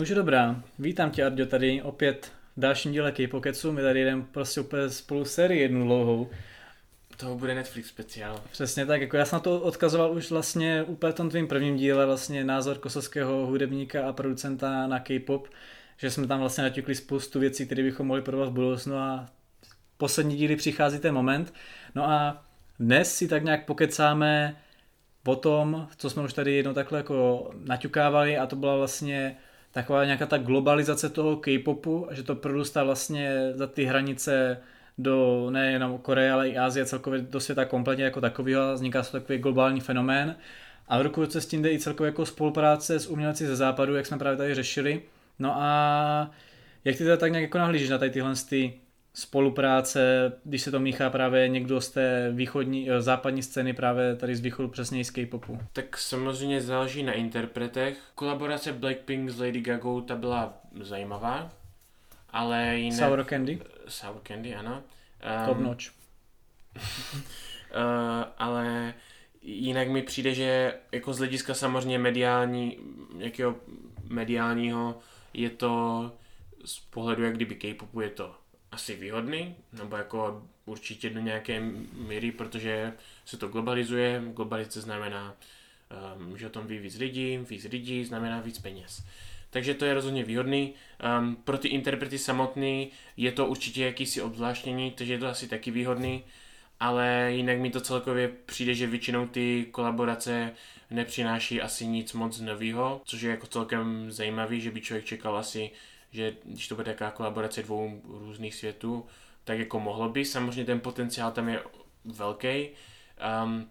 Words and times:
No 0.00 0.02
už 0.02 0.10
dobrá. 0.10 0.62
Vítám 0.78 1.10
tě, 1.10 1.24
Ardio, 1.24 1.46
tady 1.46 1.82
opět 1.82 2.32
v 2.56 2.60
dalším 2.60 2.92
díle 2.92 3.12
K-Pocketsu. 3.12 3.72
My 3.72 3.82
tady 3.82 4.04
jdeme 4.04 4.22
prostě 4.32 4.60
úplně 4.60 4.90
spolu 4.90 5.24
sérii 5.24 5.62
jednu 5.62 5.84
dlouhou. 5.84 6.30
To 7.16 7.34
bude 7.34 7.54
Netflix 7.54 7.88
speciál. 7.88 8.42
Přesně 8.52 8.86
tak, 8.86 9.00
jako 9.00 9.16
já 9.16 9.24
jsem 9.24 9.36
na 9.36 9.40
to 9.40 9.60
odkazoval 9.60 10.12
už 10.12 10.30
vlastně 10.30 10.82
úplně 10.82 11.12
v 11.12 11.16
tom 11.16 11.30
tvým 11.30 11.48
prvním 11.48 11.76
díle, 11.76 12.06
vlastně 12.06 12.44
názor 12.44 12.78
kosovského 12.78 13.46
hudebníka 13.46 14.08
a 14.08 14.12
producenta 14.12 14.86
na 14.86 15.00
K-pop, 15.00 15.48
že 15.96 16.10
jsme 16.10 16.26
tam 16.26 16.40
vlastně 16.40 16.64
naťukli 16.64 16.94
spoustu 16.94 17.40
věcí, 17.40 17.66
které 17.66 17.82
bychom 17.82 18.06
mohli 18.06 18.22
prodat 18.22 18.48
v 18.48 18.52
budoucnu 18.52 18.96
a 18.96 19.26
poslední 19.96 20.36
díly 20.36 20.56
přichází 20.56 20.98
ten 20.98 21.14
moment. 21.14 21.54
No 21.94 22.10
a 22.10 22.44
dnes 22.78 23.16
si 23.16 23.28
tak 23.28 23.44
nějak 23.44 23.66
pokecáme 23.66 24.56
o 25.26 25.36
tom, 25.36 25.88
co 25.96 26.10
jsme 26.10 26.22
už 26.22 26.32
tady 26.32 26.54
jednou 26.54 26.74
takhle 26.74 26.98
jako 26.98 27.50
naťukávali 27.64 28.38
a 28.38 28.46
to 28.46 28.56
byla 28.56 28.76
vlastně 28.76 29.36
taková 29.72 30.04
nějaká 30.04 30.26
ta 30.26 30.38
globalizace 30.38 31.08
toho 31.08 31.36
K-popu, 31.36 32.08
že 32.10 32.22
to 32.22 32.34
prorůstá 32.34 32.84
vlastně 32.84 33.52
za 33.54 33.66
ty 33.66 33.84
hranice 33.84 34.58
do 34.98 35.46
nejenom 35.50 35.98
Koreje, 35.98 36.32
ale 36.32 36.48
i 36.48 36.58
Asie, 36.58 36.86
celkově 36.86 37.20
do 37.20 37.40
světa 37.40 37.64
kompletně 37.64 38.04
jako 38.04 38.20
takového 38.20 38.74
vzniká 38.74 39.02
se 39.02 39.12
takový 39.12 39.38
globální 39.38 39.80
fenomén. 39.80 40.36
A 40.88 40.98
v 40.98 41.02
ruku 41.02 41.26
s 41.26 41.46
tím 41.46 41.62
jde 41.62 41.72
i 41.72 41.78
celkově 41.78 42.08
jako 42.08 42.26
spolupráce 42.26 43.00
s 43.00 43.06
umělci 43.06 43.46
ze 43.46 43.56
západu, 43.56 43.96
jak 43.96 44.06
jsme 44.06 44.18
právě 44.18 44.36
tady 44.36 44.54
řešili. 44.54 45.02
No 45.38 45.52
a 45.56 46.30
jak 46.84 46.96
ty 46.96 47.04
teda 47.04 47.16
tak 47.16 47.32
nějak 47.32 47.42
jako 47.42 47.58
nahlížíš 47.58 47.88
na 47.88 47.98
tady 47.98 48.10
tyhle 48.10 48.34
ty 48.48 48.80
spolupráce, 49.14 50.32
když 50.44 50.62
se 50.62 50.70
to 50.70 50.80
míchá 50.80 51.10
právě 51.10 51.48
někdo 51.48 51.80
z 51.80 51.90
té 51.90 52.32
východní, 52.32 52.90
eh, 52.90 53.00
západní 53.00 53.42
scény 53.42 53.72
právě 53.72 54.16
tady 54.16 54.36
z 54.36 54.40
východu 54.40 54.68
přesně 54.68 55.04
z 55.04 55.10
K-popu? 55.10 55.58
Tak 55.72 55.98
samozřejmě 55.98 56.60
záleží 56.60 57.02
na 57.02 57.12
interpretech. 57.12 57.98
Kolaborace 58.14 58.72
Blackpink 58.72 59.30
s 59.30 59.40
Lady 59.40 59.60
Gaga 59.60 60.00
ta 60.06 60.16
byla 60.16 60.54
zajímavá, 60.80 61.50
ale 62.30 62.76
jinak... 62.76 62.98
Sour 62.98 63.24
Candy? 63.24 63.60
Sour 63.88 64.20
Candy, 64.28 64.54
ano. 64.54 64.82
Um, 65.40 65.46
Top 65.46 65.58
notch. 65.58 65.84
uh, 66.76 66.82
ale 68.38 68.94
jinak 69.42 69.88
mi 69.88 70.02
přijde, 70.02 70.34
že 70.34 70.74
jako 70.92 71.14
z 71.14 71.18
hlediska 71.18 71.54
samozřejmě 71.54 71.98
mediální, 71.98 72.78
jakého 73.18 73.54
mediálního 74.08 74.98
je 75.34 75.50
to 75.50 76.12
z 76.64 76.80
pohledu 76.80 77.24
jak 77.24 77.34
kdyby 77.34 77.54
K-popu 77.54 78.00
je 78.00 78.10
to 78.10 78.39
asi 78.72 78.96
výhodný, 78.96 79.54
nebo 79.72 79.96
jako 79.96 80.42
určitě 80.64 81.10
do 81.10 81.20
nějaké 81.20 81.60
míry, 81.92 82.32
protože 82.32 82.92
se 83.24 83.36
to 83.36 83.48
globalizuje. 83.48 84.22
Globalizace 84.36 84.80
znamená, 84.80 85.36
um, 86.16 86.38
že 86.38 86.46
o 86.46 86.50
tom 86.50 86.66
ví 86.66 86.78
víc 86.78 86.98
lidí, 86.98 87.38
víc 87.50 87.64
lidí 87.64 88.04
znamená 88.04 88.40
víc 88.40 88.58
peněz. 88.58 89.04
Takže 89.50 89.74
to 89.74 89.84
je 89.84 89.94
rozhodně 89.94 90.24
výhodný. 90.24 90.74
Um, 91.18 91.36
pro 91.36 91.58
ty 91.58 91.68
interprety 91.68 92.18
samotný 92.18 92.90
je 93.16 93.32
to 93.32 93.46
určitě 93.46 93.84
jakýsi 93.84 94.22
obzvláštění, 94.22 94.90
takže 94.90 95.12
je 95.12 95.18
to 95.18 95.26
asi 95.26 95.48
taky 95.48 95.70
výhodný, 95.70 96.24
ale 96.80 97.28
jinak 97.32 97.58
mi 97.58 97.70
to 97.70 97.80
celkově 97.80 98.28
přijde, 98.46 98.74
že 98.74 98.86
většinou 98.86 99.26
ty 99.26 99.66
kolaborace 99.70 100.52
nepřináší 100.90 101.60
asi 101.60 101.86
nic 101.86 102.12
moc 102.12 102.40
nového, 102.40 103.02
což 103.04 103.22
je 103.22 103.30
jako 103.30 103.46
celkem 103.46 104.12
zajímavý, 104.12 104.60
že 104.60 104.70
by 104.70 104.80
člověk 104.80 105.04
čekal 105.04 105.36
asi 105.36 105.70
že 106.10 106.34
když 106.44 106.68
to 106.68 106.74
bude 106.74 106.84
taková 106.84 107.10
kolaborace 107.10 107.62
dvou 107.62 108.00
různých 108.04 108.54
světů, 108.54 109.06
tak 109.44 109.58
jako 109.58 109.80
mohlo 109.80 110.08
by. 110.08 110.24
Samozřejmě 110.24 110.64
ten 110.64 110.80
potenciál 110.80 111.32
tam 111.32 111.48
je 111.48 111.62
velký, 112.04 112.68
um, 113.44 113.68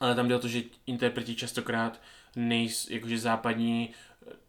ale 0.00 0.14
tam 0.14 0.28
jde 0.28 0.36
o 0.36 0.38
to, 0.38 0.48
že 0.48 0.62
interpreti 0.86 1.34
častokrát 1.34 2.00
nejs, 2.36 2.90
jakože 2.90 3.18
západní 3.18 3.90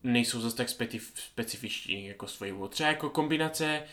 nejsou 0.03 0.41
zase 0.41 0.55
tak 0.55 0.69
specif, 0.69 1.11
specifičtí 1.15 2.05
jako 2.05 2.27
svoji 2.27 2.53
Třeba 2.69 2.89
jako 2.89 3.09
kombinace 3.09 3.83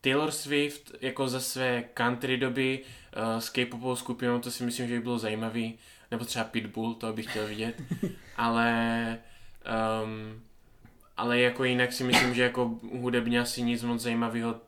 Taylor 0.00 0.30
Swift 0.30 0.92
jako 1.00 1.28
za 1.28 1.40
své 1.40 1.84
country 1.94 2.36
doby 2.36 2.80
uh, 3.16 3.40
s 3.40 3.50
K-popovou 3.50 3.96
skupinou, 3.96 4.38
to 4.38 4.50
si 4.50 4.64
myslím, 4.64 4.88
že 4.88 4.94
by 4.94 5.00
bylo 5.00 5.18
zajímavý. 5.18 5.78
Nebo 6.10 6.24
třeba 6.24 6.44
Pitbull, 6.44 6.94
to 6.94 7.12
bych 7.12 7.30
chtěl 7.30 7.46
vidět. 7.46 7.82
Ale 8.36 9.18
um, 10.04 10.42
ale 11.16 11.40
jako 11.40 11.64
jinak 11.64 11.92
si 11.92 12.04
myslím, 12.04 12.34
že 12.34 12.42
jako 12.42 12.78
hudebně 13.00 13.40
asi 13.40 13.62
nic 13.62 13.82
moc 13.82 14.00
zajímavého, 14.00 14.60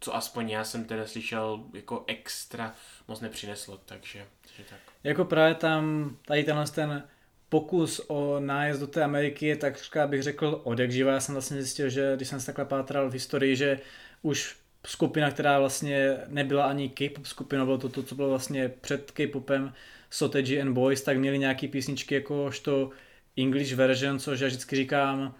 co 0.00 0.16
aspoň 0.16 0.50
já 0.50 0.64
jsem 0.64 0.84
teda 0.84 1.06
slyšel, 1.06 1.64
jako 1.72 2.04
extra 2.06 2.74
moc 3.08 3.20
nepřineslo, 3.20 3.80
takže, 3.84 4.26
takže 4.40 4.70
tak. 4.70 4.78
Jako 5.04 5.24
právě 5.24 5.54
tam 5.54 6.16
tady 6.26 6.44
tenhle 6.44 6.66
ten 6.66 7.02
pokus 7.48 8.00
o 8.08 8.40
nájezd 8.40 8.80
do 8.80 8.86
té 8.86 9.04
Ameriky 9.04 9.46
je 9.46 9.56
tak 9.56 9.74
bych 10.06 10.22
řekl 10.22 10.60
odek 10.64 10.90
živa. 10.90 11.12
Já 11.12 11.20
jsem 11.20 11.34
vlastně 11.34 11.62
zjistil, 11.62 11.88
že 11.88 12.12
když 12.16 12.28
jsem 12.28 12.40
se 12.40 12.46
takhle 12.46 12.64
pátral 12.64 13.10
v 13.10 13.12
historii, 13.12 13.56
že 13.56 13.80
už 14.22 14.56
skupina, 14.86 15.30
která 15.30 15.58
vlastně 15.58 16.16
nebyla 16.28 16.64
ani 16.64 16.88
K-pop 16.88 17.26
skupinou, 17.26 17.64
bylo 17.64 17.78
to 17.78 17.88
to, 17.88 18.02
co 18.02 18.14
bylo 18.14 18.28
vlastně 18.28 18.68
před 18.68 19.10
K-popem, 19.10 19.72
Soteji 20.10 20.60
and 20.60 20.74
Boys, 20.74 21.02
tak 21.02 21.18
měli 21.18 21.38
nějaký 21.38 21.68
písničky 21.68 22.14
jakožto 22.14 22.90
English 23.36 23.72
version, 23.72 24.18
což 24.18 24.40
já 24.40 24.46
vždycky 24.46 24.76
říkám, 24.76 25.34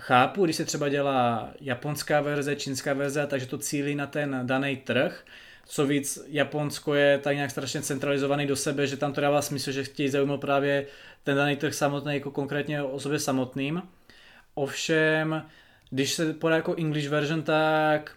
chápu, 0.00 0.44
když 0.44 0.56
se 0.56 0.64
třeba 0.64 0.88
dělá 0.88 1.50
japonská 1.60 2.20
verze, 2.20 2.56
čínská 2.56 2.92
verze, 2.92 3.26
takže 3.26 3.46
to 3.46 3.58
cílí 3.58 3.94
na 3.94 4.06
ten 4.06 4.40
daný 4.42 4.76
trh, 4.76 5.24
co 5.66 5.86
víc 5.86 6.18
Japonsko 6.28 6.94
je 6.94 7.18
tak 7.18 7.34
nějak 7.34 7.50
strašně 7.50 7.82
centralizovaný 7.82 8.46
do 8.46 8.56
sebe, 8.56 8.86
že 8.86 8.96
tam 8.96 9.12
to 9.12 9.20
dává 9.20 9.42
smysl, 9.42 9.72
že 9.72 9.84
chtějí 9.84 10.08
zaujmout 10.08 10.40
právě 10.40 10.86
ten 11.24 11.36
daný 11.36 11.56
trh 11.56 11.74
samotný 11.74 12.14
jako 12.14 12.30
konkrétně 12.30 12.82
o 12.82 13.00
sobě 13.00 13.18
samotným. 13.18 13.82
Ovšem, 14.54 15.46
když 15.90 16.12
se 16.12 16.32
podá 16.32 16.56
jako 16.56 16.74
English 16.74 17.08
version, 17.08 17.42
tak 17.42 18.16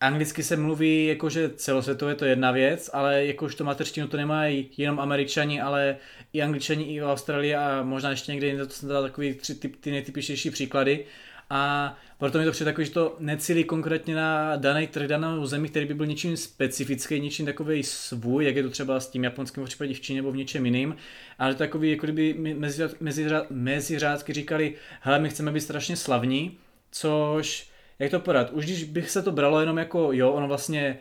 anglicky 0.00 0.42
se 0.42 0.56
mluví 0.56 1.06
jakože 1.06 1.50
celosvětově 1.56 2.14
to 2.14 2.24
je 2.24 2.30
jedna 2.30 2.50
věc, 2.50 2.90
ale 2.92 3.26
jakož 3.26 3.54
to 3.54 3.64
mateřštinu 3.64 4.08
to 4.08 4.16
nemají 4.16 4.70
jenom 4.76 5.00
američani, 5.00 5.60
ale 5.60 5.96
i 6.32 6.42
angličani, 6.42 6.84
i 6.84 7.00
v 7.00 7.04
Austrálii 7.04 7.54
a 7.54 7.82
možná 7.82 8.10
ještě 8.10 8.32
někde 8.32 8.46
jinde, 8.46 8.66
to 8.66 8.72
jsem 8.72 8.88
dal 8.88 9.02
takový 9.02 9.34
tři 9.34 9.54
ty, 9.54 9.68
ty 9.68 9.90
nejtypičtější 9.90 10.50
příklady. 10.50 11.04
A 11.50 11.94
proto 12.18 12.38
mi 12.38 12.44
to 12.44 12.50
přijde 12.50 12.70
takový, 12.70 12.86
že 12.86 12.92
to 12.92 13.16
necílí 13.18 13.64
konkrétně 13.64 14.14
na 14.14 14.56
daný 14.56 14.86
trh, 14.86 15.06
danou 15.06 15.46
zemi, 15.46 15.68
který 15.68 15.86
by 15.86 15.94
byl 15.94 16.06
něčím 16.06 16.36
specifický, 16.36 17.20
něčím 17.20 17.46
takový 17.46 17.82
svůj, 17.82 18.44
jak 18.44 18.56
je 18.56 18.62
to 18.62 18.70
třeba 18.70 19.00
s 19.00 19.08
tím 19.08 19.24
japonským 19.24 19.62
v 19.62 19.66
případě 19.66 19.94
v 19.94 20.00
Číně 20.00 20.18
nebo 20.18 20.32
v 20.32 20.36
něčem 20.36 20.64
jiným, 20.64 20.96
ale 21.38 21.54
takový, 21.54 21.90
jako 21.90 22.06
kdyby 22.06 22.34
meziřádky 22.54 23.04
mezi, 23.04 23.24
mezi 23.50 23.98
říkali, 24.28 24.74
hele, 25.00 25.18
my 25.18 25.28
chceme 25.28 25.52
být 25.52 25.60
strašně 25.60 25.96
slavní, 25.96 26.58
což 26.90 27.73
jak 27.98 28.10
to 28.10 28.20
podat, 28.20 28.50
už 28.50 28.64
když 28.64 28.84
bych 28.84 29.10
se 29.10 29.22
to 29.22 29.32
bralo 29.32 29.60
jenom 29.60 29.78
jako, 29.78 30.08
jo, 30.12 30.32
ono 30.32 30.48
vlastně, 30.48 30.98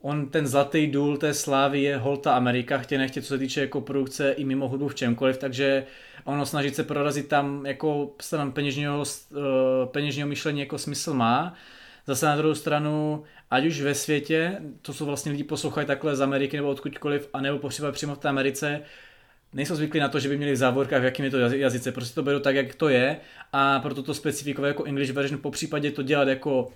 on 0.00 0.28
ten 0.28 0.46
zlatý 0.46 0.86
důl 0.86 1.16
té 1.16 1.34
slávy 1.34 1.82
je 1.82 1.96
holta 1.96 2.34
Amerika, 2.34 2.78
chtě 2.78 2.98
nechtě, 2.98 3.22
co 3.22 3.28
se 3.28 3.38
týče 3.38 3.60
jako 3.60 3.80
produkce 3.80 4.32
i 4.32 4.44
mimo 4.44 4.68
hudbu 4.68 4.88
v 4.88 4.94
čemkoliv, 4.94 5.38
takže 5.38 5.86
ono 6.24 6.46
snažit 6.46 6.74
se 6.76 6.84
prorazit 6.84 7.28
tam 7.28 7.66
jako 7.66 8.10
stranou 8.20 8.50
peněžního, 8.50 8.98
uh, 8.98 9.38
peněžního 9.86 10.28
myšlení 10.28 10.60
jako 10.60 10.78
smysl 10.78 11.14
má. 11.14 11.54
Zase 12.06 12.26
na 12.26 12.36
druhou 12.36 12.54
stranu, 12.54 13.24
ať 13.50 13.66
už 13.66 13.80
ve 13.80 13.94
světě, 13.94 14.60
to 14.82 14.92
jsou 14.92 15.06
vlastně 15.06 15.32
lidi 15.32 15.44
poslouchají 15.44 15.86
takhle 15.86 16.16
z 16.16 16.20
Ameriky 16.20 16.56
nebo 16.56 16.68
odkudkoliv, 16.68 17.28
anebo 17.32 17.58
potřeba 17.58 17.92
přímo 17.92 18.14
v 18.14 18.18
té 18.18 18.28
Americe, 18.28 18.82
nejsou 19.54 19.76
zvyklí 19.76 20.00
na 20.00 20.08
to, 20.08 20.18
že 20.18 20.28
by 20.28 20.36
měli 20.36 20.52
v 20.52 20.56
závorkách, 20.56 21.00
v 21.00 21.04
jakým 21.04 21.24
je 21.24 21.30
to 21.30 21.38
jazyce. 21.38 21.92
Prostě 21.92 22.14
to 22.14 22.22
beru 22.22 22.40
tak, 22.40 22.56
jak 22.56 22.74
to 22.74 22.88
je 22.88 23.16
a 23.52 23.80
proto 23.80 24.02
to 24.02 24.14
specifikové 24.14 24.68
jako 24.68 24.84
English 24.84 25.12
version, 25.12 25.40
po 25.40 25.50
případě 25.50 25.90
to 25.90 26.02
dělat 26.02 26.28
jako 26.28 26.72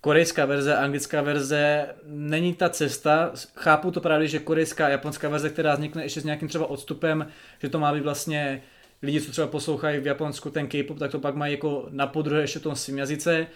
korejská 0.00 0.44
verze, 0.44 0.76
anglická 0.76 1.22
verze 1.22 1.86
není 2.06 2.54
ta 2.54 2.68
cesta. 2.68 3.32
Chápu 3.54 3.90
to 3.90 4.00
právě, 4.00 4.28
že 4.28 4.38
korejská 4.38 4.86
a 4.86 4.88
japonská 4.88 5.28
verze, 5.28 5.50
která 5.50 5.74
vznikne 5.74 6.02
ještě 6.02 6.20
s 6.20 6.24
nějakým 6.24 6.48
třeba 6.48 6.66
odstupem, 6.66 7.26
že 7.62 7.68
to 7.68 7.78
má 7.78 7.94
být 7.94 8.02
vlastně 8.02 8.62
lidi, 9.02 9.20
co 9.20 9.30
třeba 9.30 9.46
poslouchají 9.46 10.00
v 10.00 10.06
Japonsku 10.06 10.50
ten 10.50 10.66
K-pop, 10.66 10.98
tak 10.98 11.10
to 11.10 11.18
pak 11.18 11.34
mají 11.34 11.52
jako 11.52 11.88
na 11.90 12.06
podruhé 12.06 12.40
ještě 12.40 12.60
tom 12.60 12.76
svým 12.76 12.98
jazyce. 12.98 13.46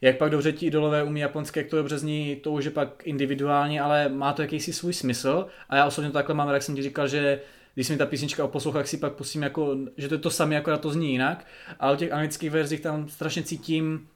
Jak 0.00 0.18
pak 0.18 0.30
dobře 0.30 0.52
ti 0.52 0.66
idolové 0.66 1.02
umí 1.02 1.20
japonské, 1.20 1.60
jak 1.60 1.70
to 1.70 1.76
dobře 1.76 1.98
zní, 1.98 2.36
to 2.36 2.52
už 2.52 2.64
je 2.64 2.70
pak 2.70 3.06
individuální, 3.06 3.80
ale 3.80 4.08
má 4.08 4.32
to 4.32 4.42
jakýsi 4.42 4.72
svůj 4.72 4.92
smysl. 4.92 5.46
A 5.68 5.76
já 5.76 5.86
osobně 5.86 6.10
to 6.10 6.14
takhle 6.14 6.34
mám, 6.34 6.48
jak 6.48 6.62
jsem 6.62 6.76
ti 6.76 6.82
říkal, 6.82 7.08
že 7.08 7.40
když 7.74 7.86
se 7.86 7.92
mi 7.92 7.98
ta 7.98 8.06
písnička 8.06 8.44
oposlouchá, 8.44 8.84
si 8.84 8.96
pak 8.96 9.12
pustím 9.12 9.42
jako, 9.42 9.76
že 9.96 10.08
to 10.08 10.14
je 10.14 10.18
to 10.18 10.30
samé, 10.30 10.56
akorát 10.56 10.80
to 10.80 10.90
zní 10.90 11.12
jinak. 11.12 11.46
A 11.80 11.90
o 11.90 11.96
těch 11.96 12.12
anglických 12.12 12.50
verzích 12.50 12.80
tam 12.80 13.08
strašně 13.08 13.42
cítím 13.42 14.08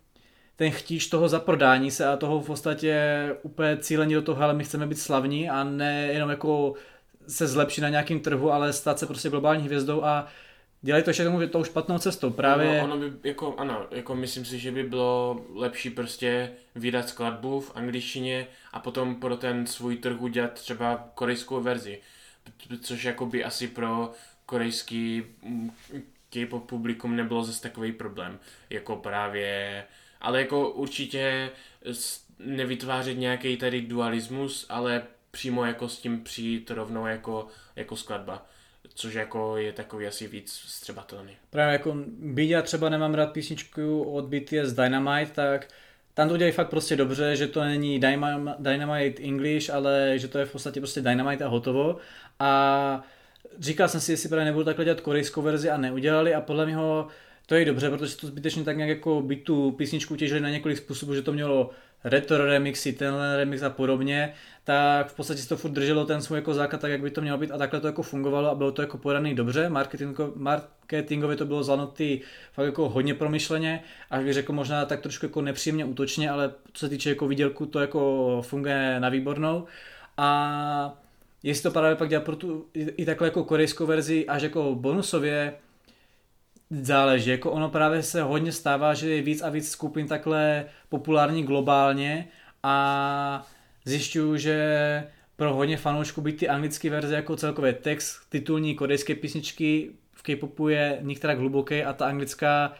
ten 0.56 0.70
chtíč 0.70 1.06
toho 1.06 1.28
zaprodání 1.28 1.90
se 1.90 2.06
a 2.06 2.16
toho 2.16 2.40
v 2.40 2.46
podstatě 2.46 2.96
úplně 3.42 3.76
cílení 3.76 4.14
do 4.14 4.22
toho, 4.22 4.42
ale 4.42 4.54
my 4.54 4.64
chceme 4.64 4.86
být 4.86 4.98
slavní 4.98 5.50
a 5.50 5.64
ne 5.64 6.08
jenom 6.12 6.30
jako 6.30 6.74
se 7.28 7.46
zlepšit 7.46 7.80
na 7.80 7.88
nějakém 7.88 8.20
trhu, 8.20 8.52
ale 8.52 8.72
stát 8.72 8.98
se 8.98 9.06
prostě 9.06 9.30
globální 9.30 9.64
hvězdou 9.64 10.04
a 10.04 10.26
dělají 10.82 11.04
to 11.04 11.10
ještě 11.10 11.24
tomu 11.24 11.46
tou 11.46 11.64
špatnou 11.64 11.98
cestou. 11.98 12.30
Právě... 12.30 12.78
No, 12.78 12.84
ono 12.84 12.96
by, 12.96 13.28
jako, 13.28 13.54
ano, 13.58 13.86
jako 13.90 14.14
myslím 14.14 14.44
si, 14.44 14.58
že 14.58 14.72
by 14.72 14.82
bylo 14.82 15.40
lepší 15.54 15.90
prostě 15.90 16.50
vydat 16.74 17.08
skladbu 17.08 17.60
v 17.60 17.72
angličtině 17.74 18.46
a 18.72 18.80
potom 18.80 19.14
pro 19.14 19.36
ten 19.36 19.66
svůj 19.66 19.96
trh 19.96 20.20
udělat 20.20 20.52
třeba 20.52 21.08
korejskou 21.14 21.60
verzi 21.60 22.00
což 22.80 23.04
jakoby 23.04 23.44
asi 23.44 23.68
pro 23.68 24.12
korejský 24.46 25.22
mm, 25.42 25.70
K-pop 26.30 26.66
publikum 26.66 27.16
nebylo 27.16 27.44
zase 27.44 27.62
takový 27.62 27.92
problém, 27.92 28.38
jako 28.70 28.96
právě, 28.96 29.84
ale 30.20 30.40
jako 30.40 30.70
určitě 30.70 31.50
nevytvářet 32.38 33.18
nějaký 33.18 33.56
tady 33.56 33.82
dualismus, 33.82 34.66
ale 34.68 35.02
přímo 35.30 35.64
jako 35.64 35.88
s 35.88 36.00
tím 36.00 36.24
přijít 36.24 36.70
rovnou 36.70 37.06
jako, 37.06 37.46
jako 37.76 37.96
skladba 37.96 38.46
což 38.94 39.14
jako 39.14 39.56
je 39.56 39.72
takový 39.72 40.06
asi 40.06 40.28
víc 40.28 40.52
střebatelný. 40.52 41.36
Právě 41.50 41.72
jako 41.72 41.96
byť 42.08 42.50
já 42.50 42.62
třeba 42.62 42.88
nemám 42.88 43.14
rád 43.14 43.32
písničku 43.32 44.02
od 44.02 44.24
BTS 44.24 44.72
Dynamite, 44.72 45.32
tak 45.32 45.68
tam 46.14 46.28
to 46.28 46.36
dělají 46.36 46.52
fakt 46.52 46.70
prostě 46.70 46.96
dobře, 46.96 47.36
že 47.36 47.46
to 47.46 47.64
není 47.64 48.00
Dynamite 48.58 49.22
English, 49.22 49.70
ale 49.70 50.12
že 50.16 50.28
to 50.28 50.38
je 50.38 50.46
v 50.46 50.52
podstatě 50.52 50.80
prostě 50.80 51.00
Dynamite 51.00 51.44
a 51.44 51.48
hotovo. 51.48 51.96
A 52.38 53.02
říkal 53.58 53.88
jsem 53.88 54.00
si, 54.00 54.12
jestli 54.12 54.28
právě 54.28 54.44
nebudu 54.44 54.64
takhle 54.64 54.84
dělat 54.84 55.00
korejskou 55.00 55.42
verzi 55.42 55.70
a 55.70 55.76
neudělali 55.76 56.34
a 56.34 56.40
podle 56.40 56.66
něho 56.66 57.08
to 57.46 57.54
je 57.54 57.64
dobře, 57.64 57.90
protože 57.90 58.16
to 58.16 58.26
zbytečně 58.26 58.64
tak 58.64 58.76
nějak 58.76 58.88
jako 58.88 59.22
by 59.22 59.36
tu 59.36 59.70
písničku 59.72 60.16
těžili 60.16 60.40
na 60.40 60.50
několik 60.50 60.78
způsobů, 60.78 61.14
že 61.14 61.22
to 61.22 61.32
mělo 61.32 61.70
retro 62.04 62.46
remixy, 62.46 62.92
tenhle 62.92 63.36
remix 63.36 63.62
a 63.62 63.70
podobně, 63.70 64.34
tak 64.64 65.08
v 65.08 65.16
podstatě 65.16 65.42
si 65.42 65.48
to 65.48 65.56
furt 65.56 65.70
drželo 65.70 66.06
ten 66.06 66.22
svůj 66.22 66.38
jako 66.38 66.54
základ 66.54 66.80
tak, 66.80 66.90
jak 66.90 67.00
by 67.00 67.10
to 67.10 67.20
mělo 67.20 67.38
být 67.38 67.50
a 67.50 67.58
takhle 67.58 67.80
to 67.80 67.86
jako 67.86 68.02
fungovalo 68.02 68.50
a 68.50 68.54
bylo 68.54 68.72
to 68.72 68.82
jako 68.82 68.98
podaný 68.98 69.34
dobře, 69.34 69.68
Marketingo, 69.68 70.32
marketingově 70.36 71.36
to 71.36 71.46
bylo 71.46 71.64
zvládnutý 71.64 72.20
fakt 72.52 72.66
jako 72.66 72.88
hodně 72.88 73.14
promyšleně, 73.14 73.82
až 74.10 74.24
bych 74.24 74.34
řekl 74.34 74.52
možná 74.52 74.84
tak 74.84 75.00
trošku 75.00 75.26
jako 75.26 75.42
nepříjemně 75.42 75.84
útočně, 75.84 76.30
ale 76.30 76.52
co 76.72 76.86
se 76.86 76.88
týče 76.88 77.08
jako 77.08 77.28
výdělku, 77.28 77.66
to 77.66 77.80
jako 77.80 78.42
funguje 78.46 79.00
na 79.00 79.08
výbornou. 79.08 79.64
A 80.16 81.03
jestli 81.44 81.62
to 81.62 81.70
právě 81.70 81.96
pak 81.96 82.08
dělá 82.08 82.22
pro 82.22 82.36
tu 82.36 82.66
i 82.74 83.04
takhle 83.04 83.26
jako 83.26 83.44
korejskou 83.44 83.86
verzi 83.86 84.26
až 84.26 84.42
jako 84.42 84.74
bonusově, 84.74 85.54
záleží. 86.70 87.30
Jako 87.30 87.50
ono 87.50 87.70
právě 87.70 88.02
se 88.02 88.22
hodně 88.22 88.52
stává, 88.52 88.94
že 88.94 89.10
je 89.10 89.22
víc 89.22 89.42
a 89.42 89.50
víc 89.50 89.70
skupin 89.70 90.08
takhle 90.08 90.64
populární 90.88 91.42
globálně 91.42 92.28
a 92.62 93.46
zjišťuju, 93.84 94.36
že 94.36 95.04
pro 95.36 95.54
hodně 95.54 95.76
fanoušků 95.76 96.20
být 96.20 96.36
ty 96.36 96.48
anglické 96.48 96.90
verze 96.90 97.14
jako 97.14 97.36
celkově 97.36 97.72
text 97.72 98.18
titulní 98.28 98.74
korejské 98.74 99.14
písničky 99.14 99.90
v 100.12 100.22
K-popu 100.22 100.68
je 100.68 100.98
některá 101.00 101.34
hluboký 101.34 101.82
a 101.82 101.92
ta 101.92 102.06
anglická 102.06 102.72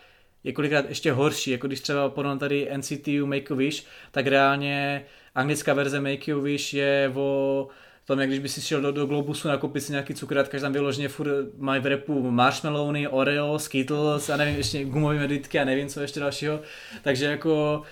je 0.44 0.52
kolikrát 0.52 0.88
ještě 0.88 1.12
horší, 1.12 1.50
jako 1.50 1.66
když 1.66 1.80
třeba 1.80 2.08
porovnám 2.08 2.38
tady 2.38 2.70
NCTU 2.76 3.26
Make 3.26 3.54
a 3.54 3.56
Wish, 3.56 3.86
tak 4.10 4.26
reálně 4.26 5.04
anglická 5.34 5.74
verze 5.74 6.00
Make 6.00 6.32
a 6.32 6.38
Wish 6.38 6.74
je 6.74 7.12
o 7.14 7.68
tom, 8.06 8.20
jak 8.20 8.28
když 8.28 8.38
by 8.38 8.48
si 8.48 8.60
šel 8.60 8.80
do, 8.80 8.92
do 8.92 9.06
Globusu 9.06 9.48
nakoupit 9.48 9.80
si 9.80 9.92
nějaký 9.92 10.14
cukrátky, 10.14 10.60
tam 10.60 10.72
vyloženě 10.72 11.08
furt 11.08 11.58
mají 11.58 11.82
v 11.82 11.86
repu 11.86 12.30
marshmallowny, 12.30 13.08
Oreo, 13.08 13.58
Skittles 13.58 14.30
a 14.30 14.36
nevím, 14.36 14.56
ještě 14.56 14.84
gumové 14.84 15.18
meditky 15.18 15.60
a 15.60 15.64
nevím 15.64 15.88
co 15.88 16.00
ještě 16.00 16.20
dalšího. 16.20 16.60
Takže 17.02 17.24
jako 17.24 17.82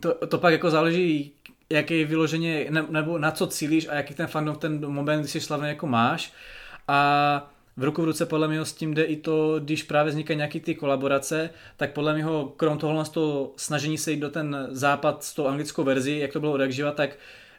to, 0.00 0.26
to 0.26 0.38
pak 0.38 0.52
jako 0.52 0.70
záleží, 0.70 1.32
jaký 1.70 2.04
vyloženě, 2.04 2.66
ne, 2.70 2.84
nebo 2.90 3.18
na 3.18 3.30
co 3.30 3.46
cílíš 3.46 3.88
a 3.88 3.94
jaký 3.94 4.14
ten 4.14 4.26
fandom 4.26 4.56
ten 4.56 4.92
moment, 4.92 5.20
když 5.20 5.32
jsi 5.32 5.40
slavný 5.40 5.68
jako 5.68 5.86
máš. 5.86 6.32
A 6.88 7.50
v 7.76 7.84
ruku 7.84 8.02
v 8.02 8.04
ruce 8.04 8.26
podle 8.26 8.48
mě 8.48 8.64
s 8.64 8.72
tím 8.72 8.94
jde 8.94 9.02
i 9.04 9.16
to, 9.16 9.60
když 9.60 9.82
právě 9.82 10.10
vznikají 10.10 10.36
nějaký 10.36 10.60
ty 10.60 10.74
kolaborace, 10.74 11.50
tak 11.76 11.92
podle 11.92 12.14
mě 12.14 12.24
krom 12.56 12.78
toho, 12.78 13.04
toho 13.04 13.52
snažení 13.56 13.98
se 13.98 14.10
jít 14.10 14.20
do 14.20 14.30
ten 14.30 14.68
západ 14.70 15.24
s 15.24 15.34
tou 15.34 15.46
anglickou 15.46 15.84
verzi, 15.84 16.18
jak 16.18 16.32
to 16.32 16.40
bylo 16.40 16.52
od 16.52 16.60
tak 16.94 17.10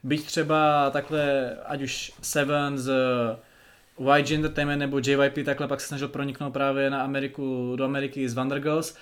Byť 0.04 0.26
třeba 0.26 0.90
takhle, 0.90 1.56
ať 1.66 1.82
už 1.82 2.14
Seven 2.22 2.78
z 2.78 2.92
YG 4.18 4.32
Entertainment 4.32 4.80
nebo 4.80 5.00
JYP 5.00 5.46
takhle 5.46 5.68
pak 5.68 5.82
se 5.82 5.88
snažil 5.88 6.08
proniknout 6.08 6.54
právě 6.54 6.90
na 6.90 7.02
Ameriku, 7.02 7.76
do 7.76 7.84
Ameriky 7.84 8.30
z 8.30 8.36
Girls, 8.60 8.96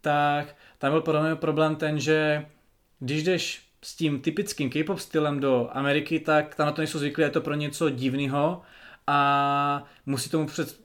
tak 0.00 0.56
tam 0.78 0.92
byl 0.92 1.00
pro 1.00 1.22
mě 1.22 1.34
problém 1.36 1.76
ten, 1.76 2.00
že 2.00 2.46
když 2.98 3.22
jdeš 3.22 3.62
s 3.82 3.96
tím 3.96 4.20
typickým 4.20 4.70
K-pop 4.70 4.98
stylem 4.98 5.40
do 5.40 5.68
Ameriky, 5.72 6.20
tak 6.20 6.54
tam 6.54 6.66
na 6.66 6.72
to 6.72 6.80
nejsou 6.80 6.98
zvyklí, 6.98 7.22
je 7.22 7.30
to 7.30 7.40
pro 7.40 7.54
něco 7.54 7.90
divného 7.90 8.62
a 9.06 9.84
musí 10.06 10.30
tomu 10.30 10.46
před, 10.46 10.80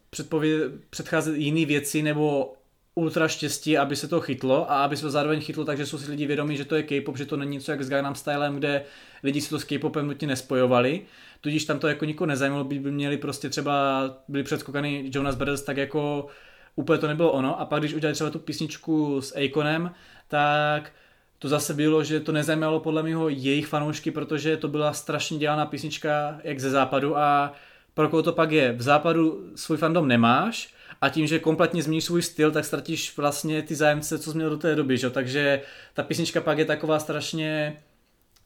předcházet 0.89 1.35
jiné 1.35 1.65
věci 1.65 2.01
nebo 2.01 2.56
ultra 2.97 3.27
štěstí, 3.27 3.77
aby 3.77 3.95
se 3.95 4.07
to 4.07 4.21
chytlo 4.21 4.71
a 4.71 4.83
aby 4.83 4.97
se 4.97 5.01
to 5.01 5.09
zároveň 5.09 5.41
chytlo, 5.41 5.65
takže 5.65 5.85
jsou 5.85 5.97
si 5.97 6.11
lidi 6.11 6.25
vědomí, 6.25 6.57
že 6.57 6.65
to 6.65 6.75
je 6.75 6.83
K-pop, 6.83 7.17
že 7.17 7.25
to 7.25 7.37
není 7.37 7.51
něco 7.51 7.71
jak 7.71 7.81
s 7.81 7.89
Gangnam 7.89 8.15
Stylem, 8.15 8.55
kde 8.55 8.83
lidi 9.23 9.41
si 9.41 9.49
to 9.49 9.59
s 9.59 9.63
K-popem 9.63 10.07
nutně 10.07 10.27
nespojovali. 10.27 11.01
Tudíž 11.41 11.65
tam 11.65 11.79
to 11.79 11.87
jako 11.87 12.05
nikoho 12.05 12.25
nezajímalo, 12.25 12.63
by, 12.63 12.79
měli 12.79 13.17
prostě 13.17 13.49
třeba, 13.49 14.03
byli 14.27 14.43
předskokaný 14.43 15.11
Jonas 15.13 15.35
Brothers, 15.35 15.61
tak 15.61 15.77
jako 15.77 16.27
úplně 16.75 16.99
to 16.99 17.07
nebylo 17.07 17.31
ono. 17.31 17.59
A 17.59 17.65
pak 17.65 17.79
když 17.79 17.93
udělali 17.93 18.13
třeba 18.13 18.29
tu 18.29 18.39
písničku 18.39 19.21
s 19.21 19.35
Akonem, 19.35 19.91
tak 20.27 20.91
to 21.39 21.47
zase 21.47 21.73
bylo, 21.73 22.03
že 22.03 22.19
to 22.19 22.31
nezajímalo 22.31 22.79
podle 22.79 23.03
mého 23.03 23.29
jejich 23.29 23.67
fanoušky, 23.67 24.11
protože 24.11 24.57
to 24.57 24.67
byla 24.67 24.93
strašně 24.93 25.37
dělaná 25.37 25.65
písnička 25.65 26.39
jak 26.43 26.59
ze 26.59 26.69
západu 26.69 27.17
a 27.17 27.53
pro 27.93 28.09
koho 28.09 28.23
to 28.23 28.33
pak 28.33 28.51
je. 28.51 28.73
V 28.73 28.81
západu 28.81 29.51
svůj 29.55 29.77
fandom 29.77 30.07
nemáš, 30.07 30.76
a 31.01 31.09
tím, 31.09 31.27
že 31.27 31.39
kompletně 31.39 31.83
změníš 31.83 32.03
svůj 32.03 32.21
styl, 32.21 32.51
tak 32.51 32.65
ztratíš 32.65 33.17
vlastně 33.17 33.61
ty 33.61 33.75
zájemce, 33.75 34.19
co 34.19 34.31
jsi 34.31 34.37
měl 34.37 34.49
do 34.49 34.57
té 34.57 34.75
doby, 34.75 34.97
že? 34.97 35.09
takže 35.09 35.61
ta 35.93 36.03
písnička 36.03 36.41
pak 36.41 36.57
je 36.57 36.65
taková 36.65 36.99
strašně 36.99 37.77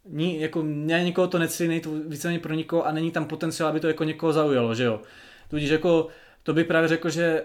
ní, 0.05 0.41
jako 0.41 0.63
mě 0.63 1.03
nikoho 1.03 1.27
to 1.27 1.39
necílí, 1.39 1.69
není 1.69 1.81
to 1.81 1.91
víceméně 1.91 2.39
pro 2.39 2.53
nikoho 2.53 2.87
a 2.87 2.91
není 2.91 3.11
tam 3.11 3.25
potenciál, 3.25 3.69
aby 3.69 3.79
to 3.79 3.87
jako 3.87 4.03
někoho 4.03 4.33
zaujalo, 4.33 4.75
že 4.75 4.83
jo. 4.83 5.01
Tudíž 5.49 5.69
jako 5.69 6.07
to 6.43 6.53
bych 6.53 6.67
právě 6.67 6.87
řekl, 6.89 7.09
že 7.09 7.43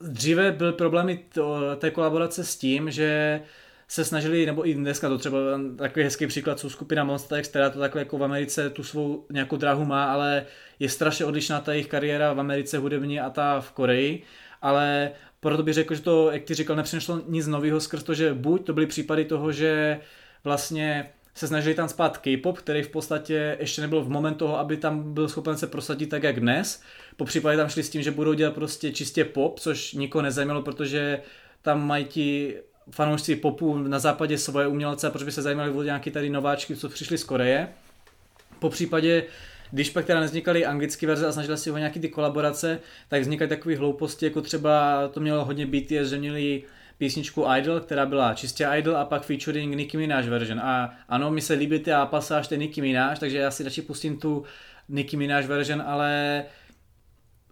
dříve 0.00 0.52
byly 0.52 0.72
problémy 0.72 1.24
té 1.78 1.90
kolaborace 1.90 2.44
s 2.44 2.56
tím, 2.56 2.90
že 2.90 3.40
se 3.88 4.04
snažili, 4.04 4.46
nebo 4.46 4.68
i 4.68 4.74
dneska 4.74 5.08
to 5.08 5.18
třeba 5.18 5.38
takový 5.76 6.04
hezký 6.04 6.26
příklad 6.26 6.60
jsou 6.60 6.70
skupina 6.70 7.04
Monster 7.04 7.42
která 7.42 7.70
to 7.70 7.78
takhle 7.78 8.00
jako 8.00 8.18
v 8.18 8.24
Americe 8.24 8.70
tu 8.70 8.82
svou 8.82 9.26
nějakou 9.32 9.56
dráhu 9.56 9.84
má, 9.84 10.12
ale 10.12 10.46
je 10.78 10.88
strašně 10.88 11.24
odlišná 11.24 11.60
ta 11.60 11.72
jejich 11.72 11.86
kariéra 11.86 12.32
v 12.32 12.40
Americe 12.40 12.78
hudební 12.78 13.20
a 13.20 13.30
ta 13.30 13.60
v 13.60 13.72
Koreji, 13.72 14.22
ale 14.62 15.10
proto 15.40 15.62
bych 15.62 15.74
řekl, 15.74 15.94
že 15.94 16.02
to, 16.02 16.30
jak 16.30 16.42
ty 16.42 16.54
říkal, 16.54 16.76
nepřineslo 16.76 17.22
nic 17.26 17.46
nového 17.46 17.80
skrz 17.80 18.02
to, 18.02 18.14
že 18.14 18.34
buď 18.34 18.66
to 18.66 18.72
byly 18.72 18.86
případy 18.86 19.24
toho, 19.24 19.52
že 19.52 20.00
vlastně 20.44 21.10
se 21.34 21.48
snažili 21.48 21.74
tam 21.74 21.88
spát 21.88 22.18
K-pop, 22.18 22.58
který 22.58 22.82
v 22.82 22.88
podstatě 22.88 23.56
ještě 23.60 23.80
nebyl 23.80 24.02
v 24.02 24.08
moment 24.08 24.34
toho, 24.34 24.58
aby 24.58 24.76
tam 24.76 25.14
byl 25.14 25.28
schopen 25.28 25.56
se 25.56 25.66
prosadit 25.66 26.06
tak, 26.06 26.22
jak 26.22 26.40
dnes. 26.40 26.82
Po 27.16 27.24
případě 27.24 27.56
tam 27.56 27.68
šli 27.68 27.82
s 27.82 27.90
tím, 27.90 28.02
že 28.02 28.10
budou 28.10 28.32
dělat 28.32 28.54
prostě 28.54 28.92
čistě 28.92 29.24
pop, 29.24 29.60
což 29.60 29.92
nikoho 29.92 30.22
nezajímalo, 30.22 30.62
protože 30.62 31.22
tam 31.62 31.86
mají 31.86 32.04
ti 32.04 32.56
fanoušci 32.90 33.36
popu 33.36 33.78
na 33.78 33.98
západě 33.98 34.38
svoje 34.38 34.66
umělce, 34.66 35.10
proč 35.10 35.22
by 35.22 35.32
se 35.32 35.42
zajímali 35.42 35.70
o 35.70 35.82
nějaký 35.82 36.10
tady 36.10 36.30
nováčky, 36.30 36.76
co 36.76 36.88
přišli 36.88 37.18
z 37.18 37.24
Koreje. 37.24 37.68
Po 38.58 38.70
případě 38.70 39.24
když 39.70 39.90
pak 39.90 40.04
teda 40.04 40.20
nevznikaly 40.20 40.66
anglické 40.66 41.06
verze 41.06 41.26
a 41.26 41.32
snažili 41.32 41.58
si 41.58 41.70
o 41.70 41.78
nějaký 41.78 42.00
ty 42.00 42.08
kolaborace, 42.08 42.80
tak 43.08 43.20
vznikaly 43.20 43.48
takové 43.48 43.76
hlouposti, 43.76 44.26
jako 44.26 44.40
třeba 44.40 45.02
to 45.08 45.20
mělo 45.20 45.44
hodně 45.44 45.66
být, 45.66 45.90
že 45.90 46.18
měli 46.18 46.62
písničku 46.98 47.44
Idol, 47.58 47.80
která 47.80 48.06
byla 48.06 48.34
čistě 48.34 48.68
Idol 48.78 48.96
a 48.96 49.04
pak 49.04 49.22
featuring 49.22 49.74
Nicki 49.74 49.96
Minaj 49.96 50.28
version. 50.28 50.60
A 50.60 50.94
ano, 51.08 51.30
mi 51.30 51.40
se 51.40 51.54
líbí 51.54 51.78
ty 51.78 51.92
a 51.92 52.06
pasáž 52.06 52.48
ten 52.48 52.60
Nicki 52.60 52.80
Minaj, 52.80 53.16
takže 53.20 53.38
já 53.38 53.50
si 53.50 53.64
radši 53.64 53.82
pustím 53.82 54.18
tu 54.18 54.44
Nicki 54.88 55.16
Minaj 55.16 55.46
version, 55.46 55.82
ale 55.86 56.44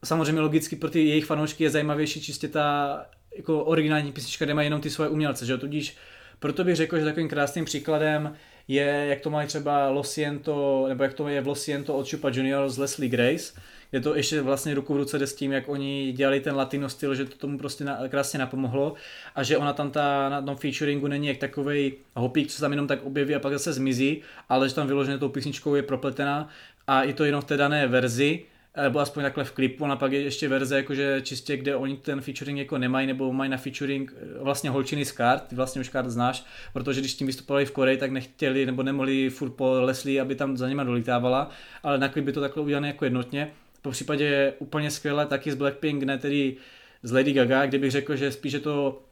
samozřejmě 0.04 0.40
logicky 0.40 0.76
pro 0.76 0.90
ty 0.90 1.08
jejich 1.08 1.24
fanoušky 1.24 1.64
je 1.64 1.70
zajímavější 1.70 2.20
čistě 2.20 2.48
ta 2.48 3.06
jako 3.36 3.64
originální 3.64 4.12
písnička, 4.12 4.44
kde 4.44 4.54
mají 4.54 4.66
jenom 4.66 4.80
ty 4.80 4.90
svoje 4.90 5.10
umělce, 5.10 5.46
že 5.46 5.58
tudíž 5.58 5.96
proto 6.38 6.64
bych 6.64 6.76
řekl, 6.76 6.98
že 6.98 7.04
takovým 7.04 7.28
krásným 7.28 7.64
příkladem 7.64 8.34
je, 8.68 9.06
jak 9.08 9.20
to 9.20 9.30
mají 9.30 9.48
třeba 9.48 9.90
Losiento, 9.90 10.84
nebo 10.88 11.02
jak 11.02 11.14
to 11.14 11.28
je 11.28 11.40
v 11.40 11.46
Losiento 11.46 11.94
od 11.94 12.10
Chupa 12.10 12.30
Junior 12.32 12.68
z 12.68 12.78
Leslie 12.78 13.10
Grace, 13.10 13.60
kde 13.90 14.00
to 14.00 14.14
ještě 14.14 14.42
vlastně 14.42 14.74
ruku 14.74 14.94
v 14.94 14.96
ruce 14.96 15.18
jde 15.18 15.26
s 15.26 15.34
tím, 15.34 15.52
jak 15.52 15.68
oni 15.68 16.12
dělali 16.12 16.40
ten 16.40 16.56
latino 16.56 16.88
styl, 16.88 17.14
že 17.14 17.24
to 17.24 17.36
tomu 17.36 17.58
prostě 17.58 17.84
na, 17.84 18.08
krásně 18.08 18.38
napomohlo 18.38 18.94
a 19.34 19.42
že 19.42 19.56
ona 19.56 19.72
tam 19.72 19.90
ta, 19.90 20.28
na 20.28 20.42
tom 20.42 20.56
featuringu 20.56 21.06
není 21.06 21.26
jak 21.26 21.36
takový 21.36 21.92
hopík, 22.14 22.48
co 22.48 22.54
se 22.54 22.60
tam 22.60 22.70
jenom 22.70 22.86
tak 22.86 23.04
objeví 23.04 23.34
a 23.34 23.38
pak 23.40 23.52
zase 23.52 23.72
zmizí, 23.72 24.22
ale 24.48 24.68
že 24.68 24.74
tam 24.74 24.86
vyloženě 24.86 25.18
tou 25.18 25.28
písničkou 25.28 25.74
je 25.74 25.82
propletená 25.82 26.48
a 26.86 27.02
je 27.02 27.14
to 27.14 27.24
jenom 27.24 27.40
v 27.40 27.44
té 27.44 27.56
dané 27.56 27.86
verzi, 27.86 28.42
nebo 28.82 28.98
aspoň 28.98 29.22
takhle 29.22 29.44
v 29.44 29.52
klipu, 29.52 29.86
a 29.86 29.96
pak 29.96 30.12
je 30.12 30.20
ještě 30.20 30.48
verze 30.48 30.76
jakože 30.76 31.20
čistě, 31.22 31.56
kde 31.56 31.76
oni 31.76 31.96
ten 31.96 32.20
featuring 32.20 32.58
jako 32.58 32.78
nemají, 32.78 33.06
nebo 33.06 33.32
mají 33.32 33.50
na 33.50 33.56
featuring 33.56 34.14
eh, 34.16 34.42
vlastně 34.42 34.70
holčiny 34.70 35.04
z 35.04 35.12
kart, 35.12 35.42
ty 35.48 35.56
vlastně 35.56 35.80
už 35.80 35.88
kart 35.88 36.10
znáš, 36.10 36.44
protože 36.72 37.00
když 37.00 37.14
tím 37.14 37.26
vystupovali 37.26 37.66
v 37.66 37.70
Koreji, 37.70 37.98
tak 37.98 38.10
nechtěli 38.10 38.66
nebo 38.66 38.82
nemohli 38.82 39.30
furt 39.30 39.50
po 39.50 39.72
Leslie, 39.80 40.20
aby 40.20 40.34
tam 40.34 40.56
za 40.56 40.68
nima 40.68 40.84
dolítávala, 40.84 41.50
ale 41.82 41.98
na 41.98 42.08
klip 42.08 42.24
by 42.24 42.32
to 42.32 42.40
takhle 42.40 42.62
udělané 42.62 42.88
jako 42.88 43.04
jednotně. 43.04 43.50
Po 43.82 43.90
případě 43.90 44.52
úplně 44.58 44.90
skvěle 44.90 45.26
taky 45.26 45.52
z 45.52 45.54
Blackpink, 45.54 46.02
ne 46.02 46.18
tedy 46.18 46.56
z 47.02 47.12
Lady 47.12 47.32
Gaga, 47.32 47.66
kde 47.66 47.78
bych 47.78 47.90
řekl, 47.90 48.16
že 48.16 48.32
spíše 48.32 48.60
to, 48.60 49.02